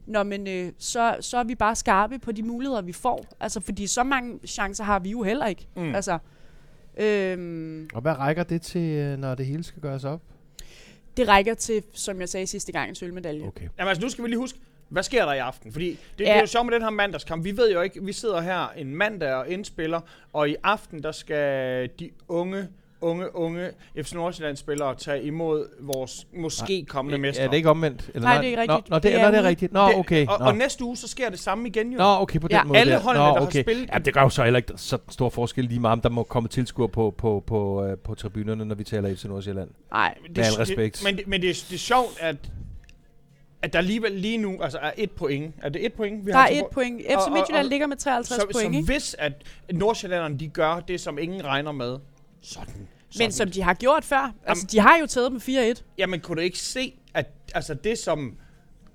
[0.06, 3.26] når men, øh, så, så er vi bare skarpe på de muligheder, vi får.
[3.40, 5.68] Altså, fordi så mange chancer har vi jo heller ikke.
[5.76, 5.96] Mm.
[5.96, 6.18] Altså,
[6.98, 10.22] øhm, Og hvad rækker det til, øh, når det hele skal gøres op?
[11.18, 13.48] det rækker til, som jeg sagde sidste gang, en sølvmedalje.
[13.48, 13.68] Okay.
[13.80, 14.60] Jamen altså, nu skal vi lige huske,
[14.90, 15.72] hvad sker der i aften?
[15.72, 16.24] Fordi det, ja.
[16.24, 16.36] det Ja.
[16.36, 17.44] er jo sjovt med den her mandagskamp.
[17.46, 20.00] Vi ved jo ikke, vi sidder her en mandag og indspiller,
[20.34, 22.68] og i aften, der skal de unge,
[23.02, 23.70] unge, unge
[24.02, 27.44] FC Nordsjælland spillere tage imod vores måske kommende mestre.
[27.44, 28.10] Er det ikke omvendt?
[28.14, 28.90] Eller Nej, det er ikke rigtigt.
[28.90, 29.74] Nå, nå det, Det det er det er rigtigt.
[29.74, 30.28] Nå, Det- okay.
[30.28, 30.46] Og, nå.
[30.46, 31.98] og næste uge, så sker det samme igen jo.
[31.98, 32.64] Nå, okay, på den Ja.
[32.64, 33.00] måde Alle der.
[33.00, 33.64] holdene, Nå, der har okay.
[33.64, 36.10] spillet- Jamen, det gør jo så heller ikke så stor forskel lige meget, om der
[36.10, 39.70] må komme tilskuere på, på, på, øh, på tribunerne, når vi taler FC Nordsjælland.
[39.92, 40.96] Nej, det, Med al respekt.
[40.96, 42.36] Det, men det, men det, er, det er sjovt, at,
[43.62, 45.56] at der alligevel lige nu altså er et point.
[45.62, 47.02] Er det et point, vi der har er til et point.
[47.06, 48.92] Og- FC og- Midtjylland og- ligger med 53 Så, point, så ikke?
[48.94, 49.34] hvis at
[49.74, 51.98] Nordsjællanderne de gør det, som ingen regner med,
[52.42, 52.74] sådan.
[52.76, 53.32] Men sådan.
[53.32, 54.34] som de har gjort før.
[54.46, 55.84] Altså, de har jo taget dem 4-1.
[55.98, 58.34] Jamen, kunne du ikke se, at altså det som...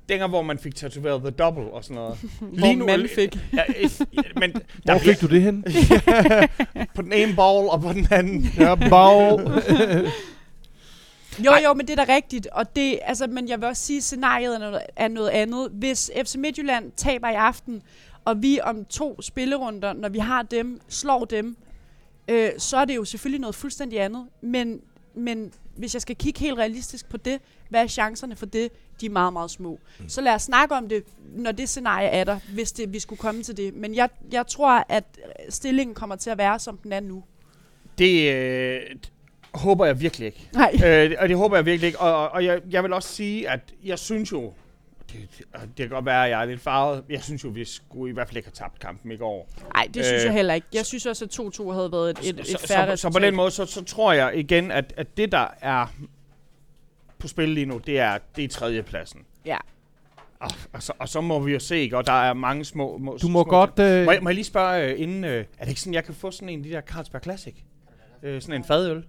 [0.08, 2.18] Dengang, hvor man fik tatoveret The Double og sådan noget.
[2.58, 3.36] Hvor man fik.
[3.52, 4.00] Ja, et,
[4.36, 4.50] men
[4.84, 5.64] Hvor der fik du det hen?
[6.94, 8.46] på den ene ball og på den anden.
[8.58, 9.38] ja, bag.
[11.38, 12.46] Jo, jo, men det er da rigtigt.
[12.46, 15.70] Og det, altså, men jeg vil også sige, at scenariet er noget, er noget andet.
[15.70, 17.82] Hvis FC Midtjylland taber i aften,
[18.24, 21.56] og vi om to spillerunder, når vi har dem, slår dem,
[22.28, 24.26] øh, så er det jo selvfølgelig noget fuldstændig andet.
[24.40, 24.80] Men,
[25.14, 28.72] men hvis jeg skal kigge helt realistisk på det, hvad er chancerne for det?
[29.00, 29.78] De er meget, meget små.
[29.98, 30.08] Mm.
[30.08, 31.04] Så lad os snakke om det,
[31.36, 33.74] når det scenarie er der, hvis det, vi skulle komme til det.
[33.74, 35.04] Men jeg, jeg tror, at
[35.48, 37.24] stillingen kommer til at være, som den er nu.
[37.98, 38.80] Det øh,
[39.54, 40.48] håber jeg virkelig ikke.
[40.54, 40.72] Nej.
[40.84, 42.00] øh, og det håber jeg virkelig ikke.
[42.00, 44.52] Og, og, og jeg, jeg vil også sige, at jeg synes jo,
[45.12, 45.28] det,
[45.60, 47.04] det, kan godt være, at jeg er lidt farvet.
[47.08, 49.48] Jeg synes jo, vi skulle i hvert fald ikke have tabt kampen i går.
[49.74, 50.66] Nej, det synes Øh, jeg heller ikke.
[50.72, 53.18] Jeg synes også, at 2-2 havde været et, et, et så, færre så, så på
[53.18, 55.86] den måde, så, så tror jeg igen, at, at det der er
[57.18, 59.20] på spil lige nu, det er, det er tredjepladsen.
[59.46, 59.58] Ja.
[60.40, 61.96] Og, og, så, og så må vi jo se, ikke?
[61.96, 62.98] og der er mange små...
[62.98, 63.78] små Du må små godt...
[63.78, 65.24] Øh, Må jeg, må jeg lige spørge øh, inden...
[65.24, 67.54] Øh, er det ikke sådan, jeg kan få sådan en af de der Carlsberg Classic?
[68.22, 69.04] Øh, sådan en fadøl?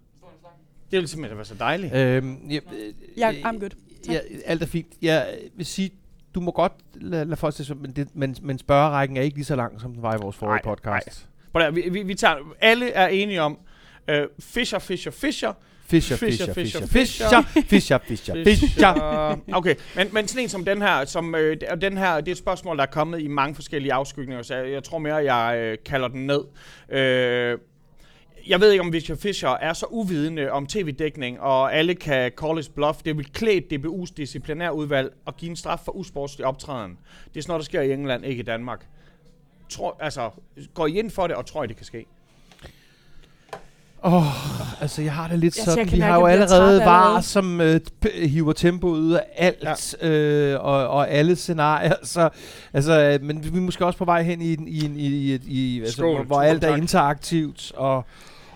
[0.93, 1.93] Det ville simpelthen være så dejligt.
[1.93, 3.69] Øhm, ja, øh, Ja, I'm good.
[3.69, 4.15] Tak.
[4.15, 4.87] Ja, alt er fint.
[5.01, 5.91] Jeg vil sige,
[6.35, 9.45] du må godt lade, lade folk se, men, det, men, men spørgerækken er ikke lige
[9.45, 11.27] så lang, som den var i vores forrige Nej, podcast.
[11.55, 13.59] At, vi, vi, vi tager, alle er enige om,
[14.07, 15.53] øh, Fischer, Fischer, Fischer.
[15.85, 19.39] Fischer, Fischer, Fischer, Fischer, Fischer, Fischer, Fischer.
[19.53, 22.37] Okay, men, men sådan en som den her, som, øh, den her, det er et
[22.37, 25.77] spørgsmål, der er kommet i mange forskellige afskygninger, så jeg, jeg tror mere, jeg øh,
[25.85, 26.41] kalder den ned.
[26.89, 27.57] Øh,
[28.47, 32.57] jeg ved ikke, om Fischer Fischer er så uvidende om tv-dækning, og alle kan call
[32.57, 32.99] his bluff.
[33.05, 36.97] Det vil klæde DBU's disciplinærudvalg at give en straf for usportslig optræden.
[37.33, 38.85] Det er sådan noget, der sker i England, ikke i Danmark.
[39.69, 40.29] Tror, altså,
[40.73, 42.05] går I ind for det, og tror I, det kan ske?
[44.05, 47.61] Åh, oh, altså jeg har det lidt Jeg sådan, vi har jo allerede var, som
[47.61, 47.79] øh,
[48.15, 50.09] hiver tempoet ud af alt, ja.
[50.09, 52.29] øh, og, og alle scenarier, så,
[52.73, 55.39] altså, men vi er måske også på vej hen i, en- i, en- i, i,
[55.47, 56.15] i altså, Skål.
[56.15, 58.05] hvor, hvor alt er interaktivt, og,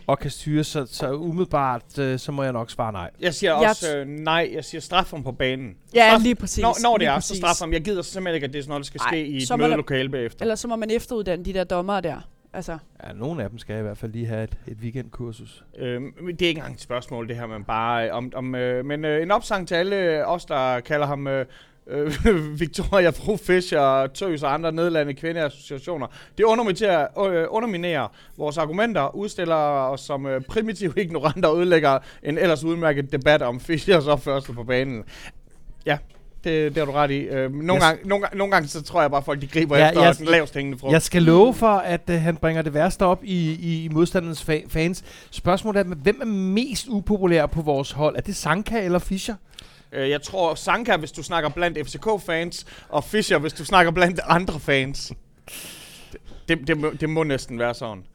[0.07, 3.09] og kan styres, så, så umiddelbart, øh, så må jeg nok svare nej.
[3.19, 5.75] Jeg siger Jeg også øh, nej, jeg siger straf ham på banen.
[5.95, 6.61] Ja, Straf- lige præcis.
[6.61, 7.29] Når, når det lige er, præcis.
[7.29, 7.73] så straf ham.
[7.73, 9.57] Jeg gider simpelthen ikke, at det er sådan noget, der skal Ej, ske i et
[9.59, 10.41] mødelokale bagefter.
[10.43, 12.29] Ellers så må man efteruddanne de der dommere der.
[12.53, 12.77] Altså,
[13.07, 15.63] Ja, nogle af dem skal i hvert fald lige have et, et weekendkursus.
[15.77, 18.31] Øhm, det er ikke engang et spørgsmål, det her, men bare øh, om...
[18.35, 21.45] om øh, men øh, en opsang til alle os, der kalder ham øh,
[21.89, 22.13] øh,
[22.59, 26.07] Victoria Fru Fischer, Tøs og andre nedlandede kvindeassociationer.
[26.37, 28.07] Det underminerer, øh, underminerer
[28.37, 33.59] vores argumenter, udstiller os som øh, primitive ignoranter og ødelægger en ellers udmærket debat om
[33.59, 35.03] Fischers opførsel på banen.
[35.85, 35.97] Ja,
[36.43, 37.19] det, det har du ret i.
[37.19, 39.89] Øh, nogle, gange, nogle, gange, nogle gange så tror jeg bare, folk de griber Ja,
[39.89, 40.91] efter jeg- den lavest hængende frugt.
[40.93, 44.49] Jeg skal love for, at øh, han bringer det værste op i, i, i modstandernes
[44.49, 45.03] fa- fans.
[45.31, 48.15] Spørgsmålet er, hvem er mest upopulær på vores hold?
[48.15, 49.35] Er det Sanka eller Fischer?
[49.91, 54.19] Øh, jeg tror Sanka, hvis du snakker blandt FCK-fans, og Fischer, hvis du snakker blandt
[54.23, 55.13] andre fans.
[56.11, 58.05] Det, det, det, må, det må næsten være sådan.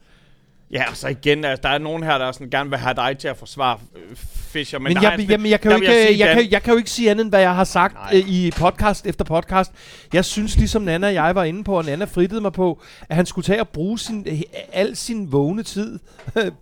[0.71, 3.17] Ja, og så igen, altså, der er nogen her, der sådan gerne vil have dig
[3.17, 4.17] til at forsvare øh,
[4.53, 4.79] Fischer.
[4.79, 6.71] Men, Men, jeg, jeg, jamen, jeg, kan jo ikke, jeg sige, jeg, kan, jeg kan
[6.73, 8.09] jo ikke sige andet, end hvad jeg har sagt Nej.
[8.13, 9.71] øh, i podcast efter podcast.
[10.13, 13.15] Jeg synes, ligesom Nana og jeg var inde på, og Nana frittede mig på, at
[13.15, 14.41] han skulle tage og bruge sin, øh,
[14.73, 15.99] al sin vågne tid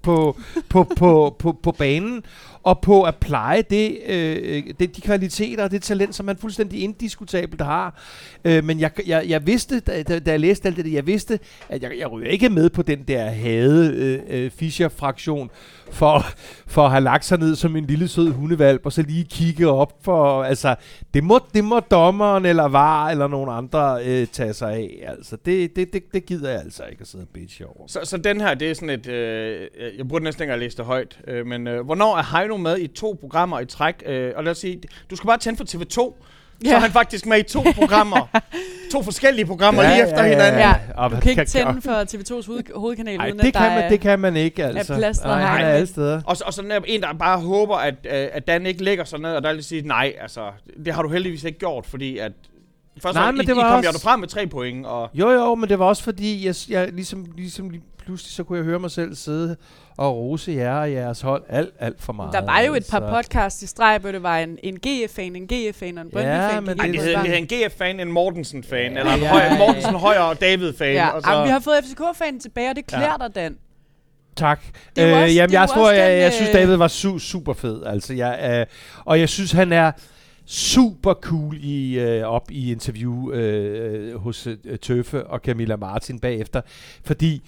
[0.04, 0.38] på,
[0.70, 2.24] på, på, på, på banen,
[2.64, 6.82] og på at pleje det, øh, det, de kvaliteter og det talent, som han fuldstændig
[6.82, 8.02] indiskutabelt har.
[8.46, 11.40] Øh, men jeg, jeg, jeg vidste, da, da, jeg læste alt det, jeg vidste,
[11.70, 15.50] at jeg, jeg ryger ikke med på den der hade øh, øh, Fischer-fraktion,
[15.92, 16.26] for,
[16.68, 19.68] for at have lagt sig ned som en lille sød hundevalp, og så lige kigge
[19.68, 20.76] op for, altså,
[21.14, 25.04] det må, det må dommeren eller var eller nogen andre øh, tage sig af.
[25.08, 27.88] Altså, det, det, det, det gider jeg altså ikke at sidde og bitche over.
[27.88, 29.08] Så, så den her, det er sådan et...
[29.08, 29.68] Øh,
[29.98, 31.20] jeg burde næsten ikke have læst det højt.
[31.28, 34.04] Øh, men øh, hvornår er Heino med i to programmer i træk?
[34.06, 36.24] Øh, og lad os sige, du skal bare tænde for TV2.
[36.64, 36.76] Så Ja.
[36.76, 38.28] er han faktisk med i to programmer.
[38.92, 40.60] to forskellige programmer lige efter hinanden.
[40.60, 43.60] Ja, Og du kan ikke tænde for TV2's hoved, hovedkanal, Nej, uden det at der
[43.60, 43.90] kan, man, er...
[43.90, 44.94] det kan man ikke, altså.
[44.94, 45.66] han er hegn.
[45.66, 46.22] alle steder.
[46.26, 49.04] Og så, og så netop en, der bare håber, at, øh, at Dan ikke lægger
[49.04, 50.42] sig ned, og der vil sige, nej, altså,
[50.86, 52.32] det har du heldigvis ikke gjort, fordi at...
[53.04, 55.10] Først Nej, men I, det var I kom også- jo frem med tre point, og...
[55.14, 58.58] Jo, jo, men det var også fordi, jeg, jeg ligesom, ligesom lige pludselig, så kunne
[58.58, 59.56] jeg høre mig selv sidde
[60.02, 62.34] og rose jer og jeres hold alt, alt for meget.
[62.34, 63.16] Der var jo et par altså.
[63.16, 66.64] podcasts i streg, hvor det var en, en GF-fan, en GF-fan og en Ja, Brøndby-fan.
[66.64, 69.14] men Ej, det det er hedder, sådan- det hedder en GF-fan, en Mortensen-fan, Ja, eller
[69.14, 69.58] en, ja, høj, ja, en ja.
[69.66, 70.94] Mortensen højre og David-fan.
[70.94, 73.58] Ja, og så, jamen, vi har fået FCK-fanen tilbage, og det klæder dig, Dan.
[74.36, 74.62] Tak.
[74.96, 77.54] Det Øh, også- jamen, jeg, tror, jeg, den, jeg synes, øh, David var su- super
[77.54, 77.84] fed.
[77.86, 78.66] Altså, jeg, øh,
[79.06, 79.92] og jeg synes, han er
[80.46, 86.62] super cool i, øh, op i interview øh, hos øh, Tøffe og Camilla Martin bagefter.
[87.06, 87.42] Fordi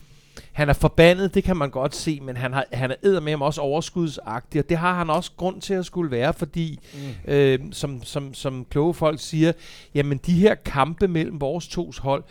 [0.53, 3.61] han er forbandet, det kan man godt se, men han, har, han er eddermame også
[3.61, 7.31] overskudsagtig, og det har han også grund til at skulle være, fordi, mm.
[7.33, 9.51] øh, som, som, som kloge folk siger,
[9.95, 12.23] jamen de her kampe mellem vores tos hold,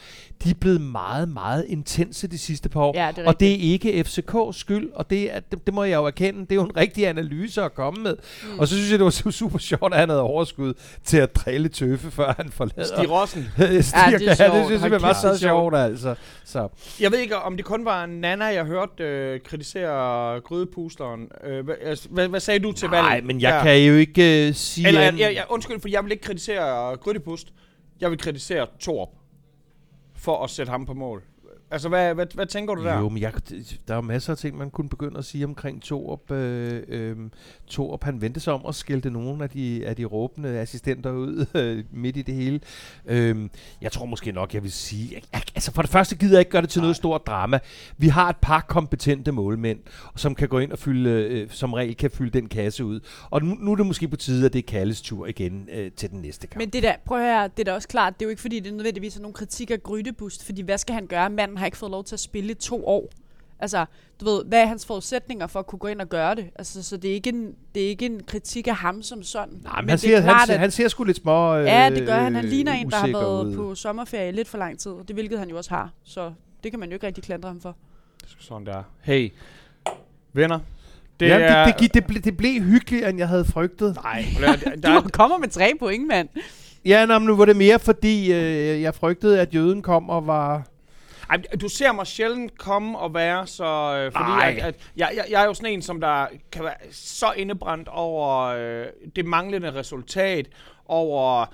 [0.45, 2.93] de er blevet meget, meget intense de sidste par år.
[2.95, 5.97] Ja, det og det er ikke FCK's skyld, og det, er, det, det må jeg
[5.97, 8.17] jo erkende, det er jo en rigtig analyse at komme med.
[8.43, 8.59] Mm.
[8.59, 11.69] Og så synes jeg, det var super sjovt, at han havde overskud til at drille
[11.69, 12.97] tøffe, før han forlader.
[12.97, 13.43] Stig Rossen.
[13.59, 14.67] Stig, ja, det, er ja, det sjovt.
[14.67, 16.15] synes jeg var så det er sjovt, altså.
[16.45, 16.69] Så.
[17.01, 21.29] Jeg ved ikke, om det kun var Nana, jeg hørte øh, kritisere grydepusteren.
[21.45, 23.11] Øh, hvad, altså, hvad, hvad sagde du til valget?
[23.11, 23.63] Nej, men jeg ja.
[23.63, 24.89] kan jo ikke uh, sige...
[24.89, 27.53] Eller, jeg, jeg, undskyld, for jeg vil ikke kritisere grydepust.
[28.01, 29.09] Jeg vil kritisere Torp
[30.17, 31.23] for at sætte ham på mål.
[31.73, 32.99] Altså, hvad, hvad, hvad tænker du der?
[32.99, 33.33] Jo, men jeg,
[33.89, 36.31] der er masser af ting, man kunne begynde at sige omkring Torup.
[36.31, 37.17] Øh, øh,
[37.67, 41.47] Torup, han vendte sig om og skældte nogle af de, af de råbende assistenter ud
[41.55, 42.61] øh, midt i det hele.
[43.07, 43.49] Øh,
[43.81, 45.09] jeg tror måske nok, jeg vil sige...
[45.13, 47.59] Jeg, jeg, altså for det første gider jeg ikke gøre det til noget stort drama.
[47.99, 49.79] Vi har et par kompetente målmænd,
[50.17, 53.01] som kan gå ind og fylde, øh, som regel kan fylde den kasse ud.
[53.31, 55.91] Og nu, nu er det måske på tide, at det er Kalles tur igen øh,
[55.91, 56.59] til den næste kamp.
[56.59, 58.43] Men det der, prøv at høre, det er da også klart, det er jo ikke
[58.43, 61.31] fordi, det er nødvendigvis er nogen kritik af Grydebust, fordi hvad skal han gøre?
[61.31, 63.09] Manden har ikke fået lov til at spille i to år.
[63.59, 63.85] Altså,
[64.21, 66.45] du ved, hvad er hans forudsætninger for at kunne gå ind og gøre det?
[66.57, 69.55] Altså, så det er ikke en, det er ikke en kritik af ham som sådan.
[69.63, 71.91] Nej, men, men han, er han, klart, at- han ser sgu lidt små øh, Ja,
[71.91, 72.35] det gør han.
[72.35, 73.57] Han øh, ligner en, der har været ud.
[73.57, 75.91] på sommerferie lidt for lang tid, det hvilket han jo også har.
[76.05, 76.33] Så
[76.63, 77.77] det kan man jo ikke rigtig klandre ham for.
[78.41, 78.83] Sådan der.
[79.01, 79.33] Hey,
[80.33, 80.59] venner.
[81.21, 83.97] Det, Jamen, det, det, det, det, ble, det blev hyggeligere, end jeg havde frygtet.
[84.05, 84.25] Nej,
[84.83, 86.29] der, Du kommer med tre point, mand.
[86.85, 90.27] Ja, nå, men nu var det mere, fordi øh, jeg frygtede, at jøden kom og
[90.27, 90.67] var...
[91.33, 93.65] ej, du ser mig sjældent komme og være så...
[93.97, 94.57] Øh, fordi Nej.
[94.59, 97.89] at, at, jeg, jeg, jeg er jo sådan en, som der kan være så indebrændt
[97.89, 100.49] over øh, det manglende resultat,
[100.87, 101.47] over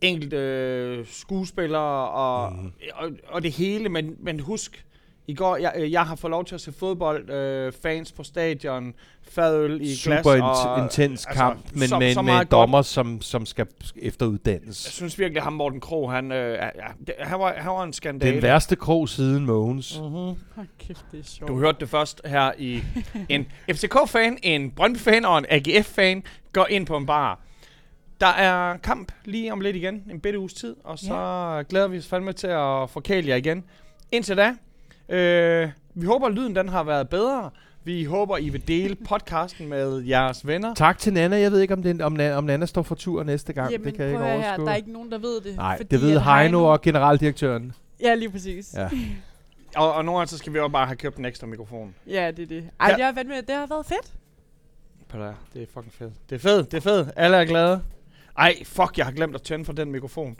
[0.00, 2.72] enkelte øh, skuespillere og, mm.
[2.94, 4.85] og, og det hele, men, men husk,
[5.28, 8.22] i går, jeg, øh, jeg har fået lov til at se fodbold, øh, fans på
[8.22, 8.94] stadion,
[9.30, 10.36] fadøl i super glas.
[10.36, 13.66] int- og, intens altså, kamp, men så- med, så med en dommer, som, som skal
[13.96, 14.84] efteruddannes.
[14.86, 16.68] Jeg synes virkelig, at ham Morten Krog, han, øh, ja,
[17.06, 18.34] det, han, var, han var en skandale.
[18.34, 19.98] Den værste krog siden Mogens.
[20.00, 20.16] Mm-hmm.
[20.54, 21.48] Hold kæft, det er sjovt.
[21.48, 22.82] Du hørte det først her i
[23.28, 26.22] en FCK-fan, en Brøndby-fan og en AGF-fan
[26.52, 27.40] går ind på en bar.
[28.20, 31.62] Der er kamp lige om lidt igen, en bitte uges tid, og så ja.
[31.68, 33.64] glæder vi os fandme til at forkæle jer igen.
[34.12, 34.54] Indtil da,
[35.08, 37.50] øh, vi håber, at lyden den har været bedre.
[37.84, 40.74] Vi håber, I vil dele podcasten med jeres venner.
[40.74, 41.38] Tak til Nana.
[41.40, 43.72] Jeg ved ikke, om, det, om, Na- om Nana står for tur næste gang.
[43.72, 44.64] Jamen, det kan jeg ikke høre her, overskue.
[44.66, 45.56] der er ikke nogen, der ved det.
[45.56, 47.72] Nej, fordi det ved Heino og generaldirektøren.
[48.00, 48.74] Ja, lige præcis.
[48.74, 48.88] Ja.
[49.76, 51.94] Og, og nogle gange, så skal vi også bare have købt en ekstra mikrofon.
[52.06, 52.64] Ja, det er det.
[52.80, 52.96] Ej, Ja.
[52.96, 54.12] det, har været med, det har været fedt.
[55.08, 55.18] På.
[55.54, 56.12] Det er fucking fedt.
[56.30, 57.08] Det er fedt, det er fedt.
[57.16, 57.82] Alle er glade.
[58.38, 60.36] Ej, fuck, jeg har glemt at tænde for den mikrofon.